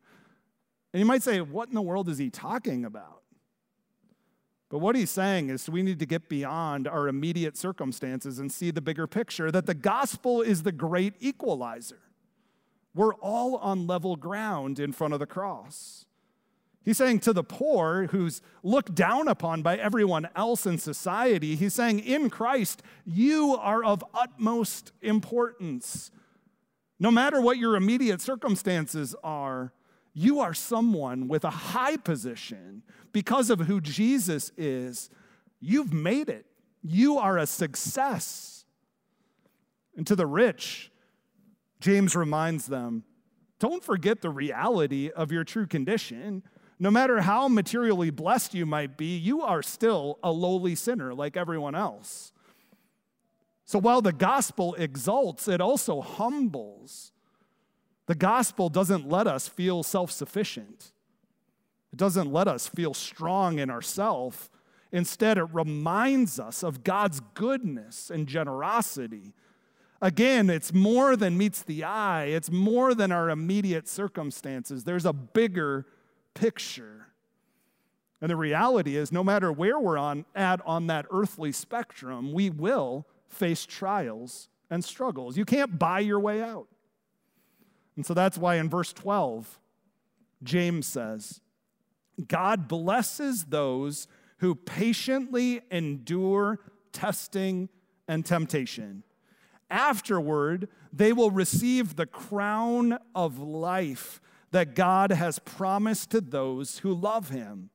And 0.94 1.00
you 1.00 1.06
might 1.06 1.24
say, 1.24 1.40
what 1.40 1.68
in 1.68 1.74
the 1.74 1.82
world 1.82 2.08
is 2.08 2.18
he 2.18 2.30
talking 2.30 2.84
about? 2.84 3.22
But 4.70 4.78
what 4.78 4.94
he's 4.94 5.10
saying 5.10 5.50
is 5.50 5.68
we 5.68 5.82
need 5.82 5.98
to 5.98 6.06
get 6.06 6.28
beyond 6.28 6.86
our 6.86 7.08
immediate 7.08 7.56
circumstances 7.56 8.38
and 8.38 8.50
see 8.50 8.70
the 8.70 8.80
bigger 8.80 9.08
picture 9.08 9.50
that 9.50 9.66
the 9.66 9.74
gospel 9.74 10.40
is 10.40 10.62
the 10.62 10.70
great 10.70 11.14
equalizer. 11.18 11.98
We're 12.94 13.14
all 13.14 13.56
on 13.56 13.88
level 13.88 14.14
ground 14.14 14.78
in 14.78 14.92
front 14.92 15.14
of 15.14 15.18
the 15.18 15.26
cross. 15.26 16.06
He's 16.84 16.98
saying 16.98 17.20
to 17.20 17.32
the 17.32 17.42
poor, 17.42 18.06
who's 18.12 18.40
looked 18.62 18.94
down 18.94 19.26
upon 19.26 19.62
by 19.62 19.76
everyone 19.76 20.28
else 20.36 20.64
in 20.64 20.78
society, 20.78 21.56
he's 21.56 21.74
saying, 21.74 21.98
in 21.98 22.30
Christ, 22.30 22.84
you 23.04 23.56
are 23.56 23.82
of 23.82 24.04
utmost 24.14 24.92
importance. 25.02 26.12
No 27.00 27.10
matter 27.10 27.40
what 27.40 27.58
your 27.58 27.74
immediate 27.74 28.20
circumstances 28.20 29.16
are, 29.24 29.72
you 30.14 30.40
are 30.40 30.54
someone 30.54 31.28
with 31.28 31.44
a 31.44 31.50
high 31.50 31.96
position 31.96 32.82
because 33.12 33.50
of 33.50 33.60
who 33.60 33.80
Jesus 33.80 34.52
is, 34.56 35.10
You've 35.66 35.94
made 35.94 36.28
it. 36.28 36.44
You 36.82 37.16
are 37.16 37.38
a 37.38 37.46
success. 37.46 38.66
And 39.96 40.06
to 40.06 40.14
the 40.14 40.26
rich, 40.26 40.90
James 41.80 42.14
reminds 42.14 42.66
them 42.66 43.04
don't 43.60 43.82
forget 43.82 44.20
the 44.20 44.28
reality 44.28 45.08
of 45.08 45.32
your 45.32 45.42
true 45.42 45.66
condition. 45.66 46.42
No 46.78 46.90
matter 46.90 47.22
how 47.22 47.48
materially 47.48 48.10
blessed 48.10 48.52
you 48.52 48.66
might 48.66 48.98
be, 48.98 49.16
you 49.16 49.40
are 49.40 49.62
still 49.62 50.18
a 50.22 50.30
lowly 50.30 50.74
sinner 50.74 51.14
like 51.14 51.34
everyone 51.34 51.74
else. 51.74 52.30
So 53.64 53.78
while 53.78 54.02
the 54.02 54.12
gospel 54.12 54.74
exalts, 54.74 55.48
it 55.48 55.62
also 55.62 56.02
humbles. 56.02 57.12
The 58.06 58.14
gospel 58.14 58.68
doesn't 58.68 59.08
let 59.08 59.26
us 59.26 59.48
feel 59.48 59.82
self 59.82 60.10
sufficient, 60.10 60.92
it 61.92 61.96
doesn't 61.96 62.32
let 62.32 62.48
us 62.48 62.66
feel 62.66 62.94
strong 62.94 63.58
in 63.58 63.70
ourselves. 63.70 64.50
Instead, 64.92 65.38
it 65.38 65.48
reminds 65.52 66.38
us 66.38 66.62
of 66.62 66.84
God's 66.84 67.18
goodness 67.34 68.10
and 68.10 68.28
generosity. 68.28 69.34
Again, 70.00 70.48
it's 70.48 70.72
more 70.72 71.16
than 71.16 71.36
meets 71.36 71.62
the 71.62 71.82
eye, 71.82 72.26
it's 72.26 72.50
more 72.50 72.94
than 72.94 73.10
our 73.10 73.30
immediate 73.30 73.88
circumstances. 73.88 74.84
There's 74.84 75.06
a 75.06 75.12
bigger 75.12 75.86
picture. 76.34 77.08
And 78.20 78.30
the 78.30 78.36
reality 78.36 78.96
is, 78.96 79.10
no 79.10 79.24
matter 79.24 79.50
where 79.50 79.78
we're 79.78 79.98
on, 79.98 80.24
at 80.34 80.60
on 80.64 80.86
that 80.86 81.06
earthly 81.10 81.52
spectrum, 81.52 82.32
we 82.32 82.50
will 82.50 83.06
face 83.28 83.66
trials 83.66 84.48
and 84.70 84.84
struggles. 84.84 85.36
You 85.36 85.44
can't 85.44 85.78
buy 85.78 86.00
your 86.00 86.20
way 86.20 86.42
out. 86.42 86.68
And 87.96 88.04
so 88.04 88.14
that's 88.14 88.38
why 88.38 88.56
in 88.56 88.68
verse 88.68 88.92
12, 88.92 89.58
James 90.42 90.86
says, 90.86 91.40
God 92.28 92.68
blesses 92.68 93.46
those 93.46 94.06
who 94.38 94.54
patiently 94.54 95.62
endure 95.70 96.60
testing 96.92 97.68
and 98.06 98.24
temptation. 98.24 99.02
Afterward, 99.70 100.68
they 100.92 101.12
will 101.12 101.30
receive 101.30 101.96
the 101.96 102.06
crown 102.06 102.98
of 103.14 103.38
life 103.38 104.20
that 104.50 104.74
God 104.74 105.10
has 105.10 105.38
promised 105.40 106.10
to 106.10 106.20
those 106.20 106.78
who 106.78 106.94
love 106.94 107.30
him. 107.30 107.70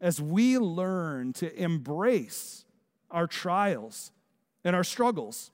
As 0.00 0.20
we 0.20 0.58
learn 0.58 1.32
to 1.34 1.54
embrace 1.62 2.64
our 3.10 3.26
trials 3.26 4.10
and 4.64 4.74
our 4.74 4.84
struggles, 4.84 5.52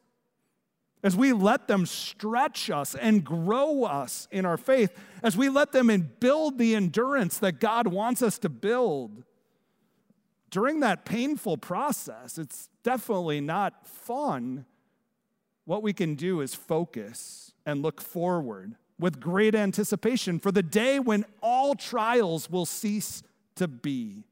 as 1.02 1.16
we 1.16 1.32
let 1.32 1.66
them 1.66 1.84
stretch 1.84 2.70
us 2.70 2.94
and 2.94 3.24
grow 3.24 3.84
us 3.84 4.28
in 4.30 4.46
our 4.46 4.56
faith, 4.56 4.96
as 5.22 5.36
we 5.36 5.48
let 5.48 5.72
them 5.72 6.10
build 6.20 6.58
the 6.58 6.74
endurance 6.74 7.38
that 7.38 7.60
God 7.60 7.88
wants 7.88 8.22
us 8.22 8.38
to 8.40 8.48
build, 8.48 9.24
during 10.50 10.80
that 10.80 11.04
painful 11.04 11.56
process, 11.56 12.38
it's 12.38 12.68
definitely 12.82 13.40
not 13.40 13.86
fun. 13.86 14.66
What 15.64 15.82
we 15.82 15.92
can 15.92 16.14
do 16.14 16.40
is 16.40 16.54
focus 16.54 17.52
and 17.64 17.82
look 17.82 18.00
forward 18.00 18.76
with 18.98 19.18
great 19.18 19.54
anticipation 19.54 20.38
for 20.38 20.52
the 20.52 20.62
day 20.62 21.00
when 21.00 21.24
all 21.42 21.74
trials 21.74 22.50
will 22.50 22.66
cease 22.66 23.22
to 23.56 23.66
be. 23.66 24.24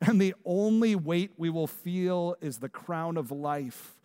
And 0.00 0.20
the 0.20 0.34
only 0.44 0.94
weight 0.94 1.32
we 1.38 1.48
will 1.48 1.66
feel 1.66 2.36
is 2.40 2.58
the 2.58 2.68
crown 2.68 3.16
of 3.16 3.30
life 3.30 3.95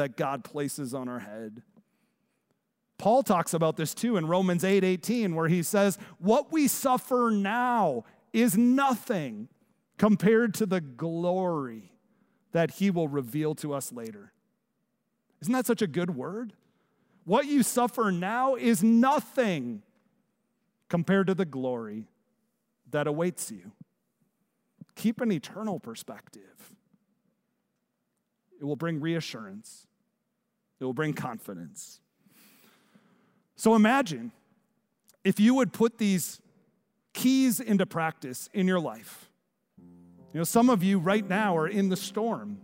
that 0.00 0.16
God 0.16 0.44
places 0.44 0.94
on 0.94 1.10
our 1.10 1.18
head. 1.18 1.60
Paul 2.96 3.22
talks 3.22 3.52
about 3.52 3.76
this 3.76 3.92
too 3.92 4.16
in 4.16 4.26
Romans 4.26 4.64
8 4.64 4.82
18, 4.82 5.34
where 5.34 5.48
he 5.48 5.62
says, 5.62 5.98
What 6.18 6.50
we 6.50 6.68
suffer 6.68 7.30
now 7.30 8.04
is 8.32 8.56
nothing 8.56 9.48
compared 9.98 10.54
to 10.54 10.64
the 10.64 10.80
glory 10.80 11.92
that 12.52 12.70
he 12.72 12.90
will 12.90 13.08
reveal 13.08 13.54
to 13.56 13.74
us 13.74 13.92
later. 13.92 14.32
Isn't 15.42 15.52
that 15.52 15.66
such 15.66 15.82
a 15.82 15.86
good 15.86 16.16
word? 16.16 16.54
What 17.24 17.44
you 17.44 17.62
suffer 17.62 18.10
now 18.10 18.54
is 18.54 18.82
nothing 18.82 19.82
compared 20.88 21.26
to 21.26 21.34
the 21.34 21.44
glory 21.44 22.08
that 22.90 23.06
awaits 23.06 23.50
you. 23.50 23.72
Keep 24.94 25.20
an 25.20 25.30
eternal 25.30 25.78
perspective. 25.78 26.72
It 28.58 28.64
will 28.64 28.76
bring 28.76 28.98
reassurance, 29.00 29.86
it 30.80 30.84
will 30.84 30.94
bring 30.94 31.12
confidence. 31.12 32.00
So 33.56 33.74
imagine 33.74 34.32
if 35.22 35.38
you 35.38 35.54
would 35.54 35.72
put 35.72 35.98
these 35.98 36.40
keys 37.12 37.60
into 37.60 37.84
practice 37.84 38.48
in 38.54 38.66
your 38.66 38.80
life. 38.80 39.30
You 40.32 40.38
know, 40.38 40.44
some 40.44 40.70
of 40.70 40.82
you 40.82 40.98
right 40.98 41.28
now 41.28 41.56
are 41.56 41.68
in 41.68 41.88
the 41.88 41.96
storm. 41.96 42.58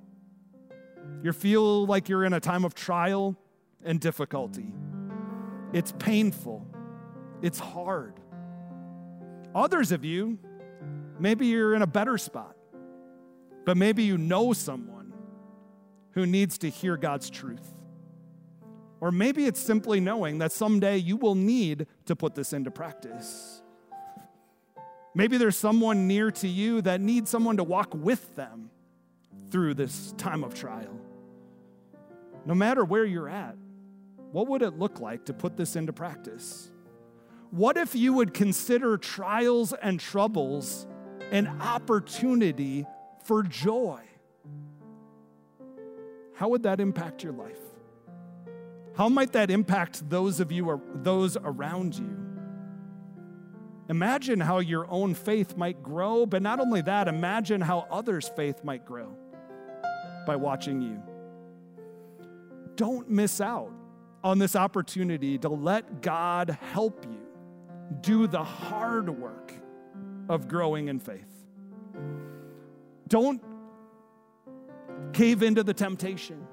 You 1.23 1.33
feel 1.33 1.85
like 1.87 2.09
you're 2.09 2.25
in 2.25 2.33
a 2.33 2.41
time 2.41 2.65
of 2.65 2.75
trial 2.75 3.37
and 3.85 4.01
difficulty. 4.01 4.73
It's 5.73 5.93
painful, 5.99 6.67
it's 7.43 7.59
hard. 7.59 8.15
Others 9.55 9.93
of 9.93 10.05
you, 10.05 10.39
maybe 11.19 11.47
you're 11.47 11.75
in 11.75 11.83
a 11.83 11.87
better 11.87 12.17
spot, 12.17 12.57
but 13.65 13.77
maybe 13.77 14.05
you 14.05 14.17
know 14.17 14.53
someone 14.53 15.13
who 16.13 16.25
needs 16.25 16.59
to 16.59 16.71
hear 16.71 16.97
God's 16.97 17.29
truth. 17.29 17.76
Or 19.01 19.13
maybe 19.13 19.45
it's 19.45 19.61
simply 19.61 20.01
knowing 20.01 20.39
that 20.39 20.53
someday 20.53 20.97
you 20.97 21.17
will 21.17 21.35
need 21.35 21.87
to 22.07 22.17
put 22.17 22.35
this 22.35 22.53
into 22.53 22.71
practice. 22.71 23.63
Maybe 25.15 25.39
there's 25.39 25.57
someone 25.57 26.07
near 26.07 26.31
to 26.31 26.49
you 26.49 26.83
that 26.83 27.01
needs 27.01 27.31
someone 27.31 27.57
to 27.57 27.65
walk 27.65 27.95
with 27.95 28.35
them 28.35 28.71
through 29.51 29.75
this 29.75 30.13
time 30.19 30.45
of 30.45 30.55
trial. 30.55 31.01
No 32.45 32.55
matter 32.55 32.85
where 32.85 33.05
you're 33.05 33.29
at, 33.29 33.57
what 34.33 34.49
would 34.49 34.63
it 34.63 34.79
look 34.79 35.01
like 35.01 35.25
to 35.27 35.33
put 35.33 35.57
this 35.57 35.77
into 35.77 35.93
practice? 35.93 36.71
What 37.51 37.77
if 37.77 37.95
you 37.95 38.13
would 38.15 38.35
consider 38.35 38.97
trials 38.99 39.73
and 39.73 39.99
troubles 39.99 40.87
an 41.33 41.47
opportunity 41.61 42.87
for 43.25 43.43
joy? 43.43 44.01
How 46.35 46.49
would 46.49 46.65
that 46.65 46.81
impact 46.81 47.25
your 47.25 47.33
life? 47.33 47.57
How 48.97 49.11
might 49.11 49.33
that 49.33 49.51
impact 49.51 50.09
those 50.09 50.41
of 50.41 50.51
you 50.51 50.69
or 50.69 50.81
those 50.95 51.37
around 51.37 51.99
you? 51.99 52.17
Imagine 53.89 54.41
how 54.41 54.59
your 54.59 54.91
own 54.91 55.15
faith 55.15 55.57
might 55.57 55.83
grow, 55.83 56.27
but 56.27 56.43
not 56.43 56.61
only 56.61 56.81
that, 56.83 57.07
imagine 57.07 57.61
how 57.61 57.87
others' 57.91 58.29
faith 58.35 58.65
might 58.65 58.85
grow 58.85 59.15
by 60.27 60.35
watching 60.35 60.81
you. 60.81 61.03
Don't 62.75 63.09
miss 63.09 63.41
out 63.41 63.71
on 64.25 64.39
this 64.39 64.57
opportunity 64.57 65.39
to 65.39 65.49
let 65.49 66.01
God 66.01 66.59
help 66.73 67.05
you 67.05 67.21
do 68.01 68.27
the 68.27 68.43
hard 68.43 69.09
work 69.11 69.53
of 70.29 70.49
growing 70.49 70.89
in 70.89 70.99
faith. 70.99 71.47
Don't 73.09 73.43
cave 75.13 75.43
into 75.43 75.63
the 75.63 75.75
temptation 75.75 76.45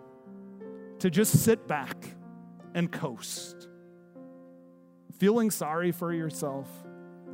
to 0.99 1.10
just 1.10 1.43
sit 1.43 1.67
back 1.67 1.97
and 2.73 2.91
coast, 2.91 3.67
feeling 5.19 5.51
sorry 5.51 5.91
for 5.91 6.13
yourself 6.13 6.67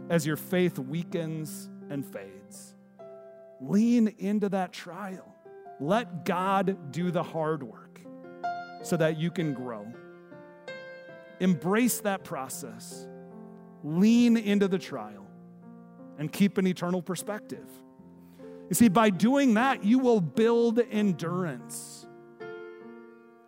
as 0.09 0.25
your 0.25 0.35
faith 0.35 0.77
weakens 0.79 1.69
and 1.89 2.05
fades. 2.05 2.75
Lean 3.61 4.13
into 4.19 4.49
that 4.49 4.71
trial. 4.71 5.35
Let 5.79 6.25
God 6.25 6.91
do 6.91 7.11
the 7.11 7.23
hard 7.23 7.63
work 7.63 8.01
so 8.83 8.97
that 8.97 9.17
you 9.17 9.31
can 9.31 9.53
grow. 9.53 9.85
Embrace 11.39 12.01
that 12.01 12.23
process. 12.23 13.07
Lean 13.83 14.35
into 14.35 14.67
the 14.67 14.77
trial 14.77 15.25
and 16.17 16.31
keep 16.31 16.57
an 16.57 16.67
eternal 16.67 17.01
perspective. 17.01 17.67
You 18.69 18.75
see, 18.75 18.89
by 18.89 19.09
doing 19.09 19.55
that, 19.55 19.83
you 19.83 19.99
will 19.99 20.21
build 20.21 20.79
endurance. 20.91 22.05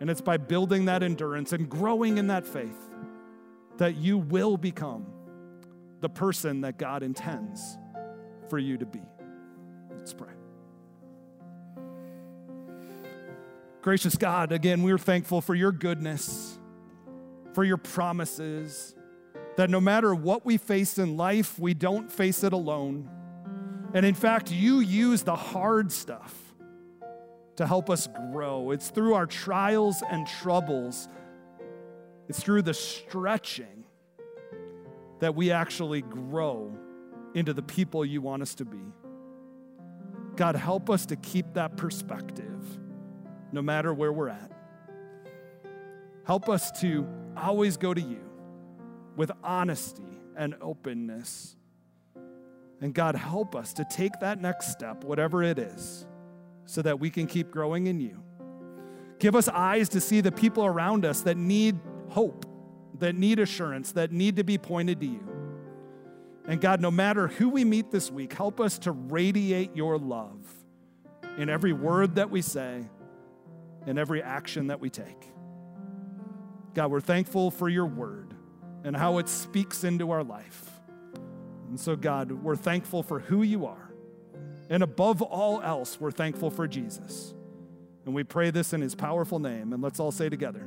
And 0.02 0.10
it's 0.10 0.20
by 0.20 0.36
building 0.36 0.86
that 0.86 1.02
endurance 1.04 1.54
and 1.54 1.70
growing 1.70 2.18
in 2.18 2.28
that 2.28 2.46
faith 2.46 2.90
that 3.78 3.96
you 3.96 4.18
will 4.18 4.58
become 4.58 5.06
the 6.02 6.10
person 6.10 6.62
that 6.62 6.78
God 6.78 7.04
intends 7.04 7.78
for 8.50 8.58
you 8.58 8.78
to 8.78 8.86
be. 8.86 9.02
Let's 9.98 10.14
pray. 10.14 10.34
Gracious 13.82 14.18
God, 14.18 14.52
again, 14.52 14.84
we're 14.84 14.98
thankful 14.98 15.40
for 15.40 15.56
your 15.56 15.72
goodness 15.72 16.58
for 17.54 17.64
your 17.64 17.78
promises, 17.78 18.96
that 19.58 19.70
no 19.70 19.82
matter 19.82 20.16
what 20.16 20.46
we 20.46 20.58
face 20.58 20.98
in 20.98 21.18
life, 21.18 21.60
we 21.60 21.74
don't 21.74 22.12
face 22.12 22.44
it 22.44 22.54
alone. 22.54 23.10
And 23.94 24.06
in 24.06 24.16
fact, 24.16 24.52
you 24.52 24.80
use 24.80 25.24
the 25.24 25.36
hard 25.36 25.92
stuff 25.92 26.51
to 27.58 27.68
help 27.68 27.90
us 27.90 28.08
grow. 28.32 28.72
It's 28.72 28.90
through 28.90 29.14
our 29.14 29.26
trials 29.26 30.04
and 30.10 30.28
troubles, 30.28 31.08
it's 32.28 32.42
through 32.42 32.62
the 32.62 32.74
stretching 32.74 33.86
that 35.20 35.36
we 35.36 35.52
actually 35.52 36.02
grow 36.02 36.76
into 37.36 37.54
the 37.54 37.62
people 37.62 38.04
you 38.04 38.22
want 38.22 38.42
us 38.42 38.56
to 38.56 38.66
be. 38.66 38.82
God, 40.36 40.56
help 40.56 40.90
us 40.90 41.06
to 41.08 41.16
keep 41.16 41.54
that 41.54 41.78
perspective 41.78 42.80
no 43.52 43.62
matter 43.62 43.94
where 43.94 44.12
we're 44.12 44.30
at. 44.30 44.52
Help 46.26 46.50
us 46.50 46.72
to 46.82 47.08
always 47.36 47.78
go 47.78 47.94
to 47.94 48.02
you 48.02 48.22
with 49.16 49.32
honesty 49.44 50.04
and 50.36 50.56
openness. 50.62 51.56
And 52.80 52.94
God, 52.94 53.16
help 53.16 53.56
us 53.56 53.74
to 53.74 53.86
take 53.86 54.14
that 54.22 54.42
next 54.42 54.72
step, 54.72 55.04
whatever 55.04 55.44
it 55.44 55.60
is, 55.60 56.08
so 56.66 56.82
that 56.82 57.00
we 57.00 57.10
can 57.10 57.28
keep 57.28 57.52
growing 57.52 57.88
in 57.88 58.00
you. 58.00 58.22
Give 59.20 59.36
us 59.36 59.48
eyes 59.48 59.90
to 59.90 60.02
see 60.02 60.22
the 60.22 60.32
people 60.32 60.66
around 60.66 61.06
us 61.06 61.22
that 61.22 61.38
need 61.38 61.80
hope, 62.10 62.46
that 63.00 63.16
need 63.16 63.40
assurance, 63.40 63.92
that 63.94 64.12
need 64.12 64.38
to 64.38 64.44
be 64.44 64.58
pointed 64.58 65.00
to 65.02 65.06
you. 65.06 65.28
And 66.48 66.60
God, 66.60 66.82
no 66.82 66.90
matter 66.90 67.28
who 67.28 67.50
we 67.50 67.64
meet 67.64 67.92
this 67.92 68.10
week, 68.10 68.34
help 68.34 68.60
us 68.60 68.80
to 68.80 68.92
radiate 68.92 69.76
your 69.76 69.98
love 69.98 70.44
in 71.38 71.50
every 71.50 71.72
word 71.72 72.16
that 72.16 72.32
we 72.32 72.42
say, 72.42 72.90
in 73.86 73.98
every 73.98 74.24
action 74.24 74.68
that 74.68 74.80
we 74.80 74.90
take. 74.90 75.28
God, 76.74 76.90
we're 76.90 77.00
thankful 77.00 77.52
for 77.52 77.70
your 77.70 77.86
word 77.86 78.34
and 78.84 78.96
how 78.96 79.20
it 79.20 79.30
speaks 79.30 79.84
into 79.84 80.12
our 80.12 80.24
life. 80.24 80.66
And 81.70 81.80
so, 81.80 81.96
God, 81.96 82.32
we're 82.32 82.56
thankful 82.56 83.04
for 83.04 83.20
who 83.20 83.44
you 83.44 83.66
are. 83.66 83.91
And 84.72 84.84
above 84.84 85.22
all 85.22 85.62
else, 85.62 86.00
we're 86.00 86.12
thankful 86.12 86.50
for 86.50 86.66
Jesus. 86.66 87.34
And 88.06 88.16
we 88.16 88.24
pray 88.24 88.52
this 88.52 88.72
in 88.72 88.80
his 88.80 88.96
powerful 88.96 89.38
name. 89.38 89.74
And 89.74 89.84
let's 89.84 90.00
all 90.00 90.14
say 90.14 90.30
together 90.30 90.66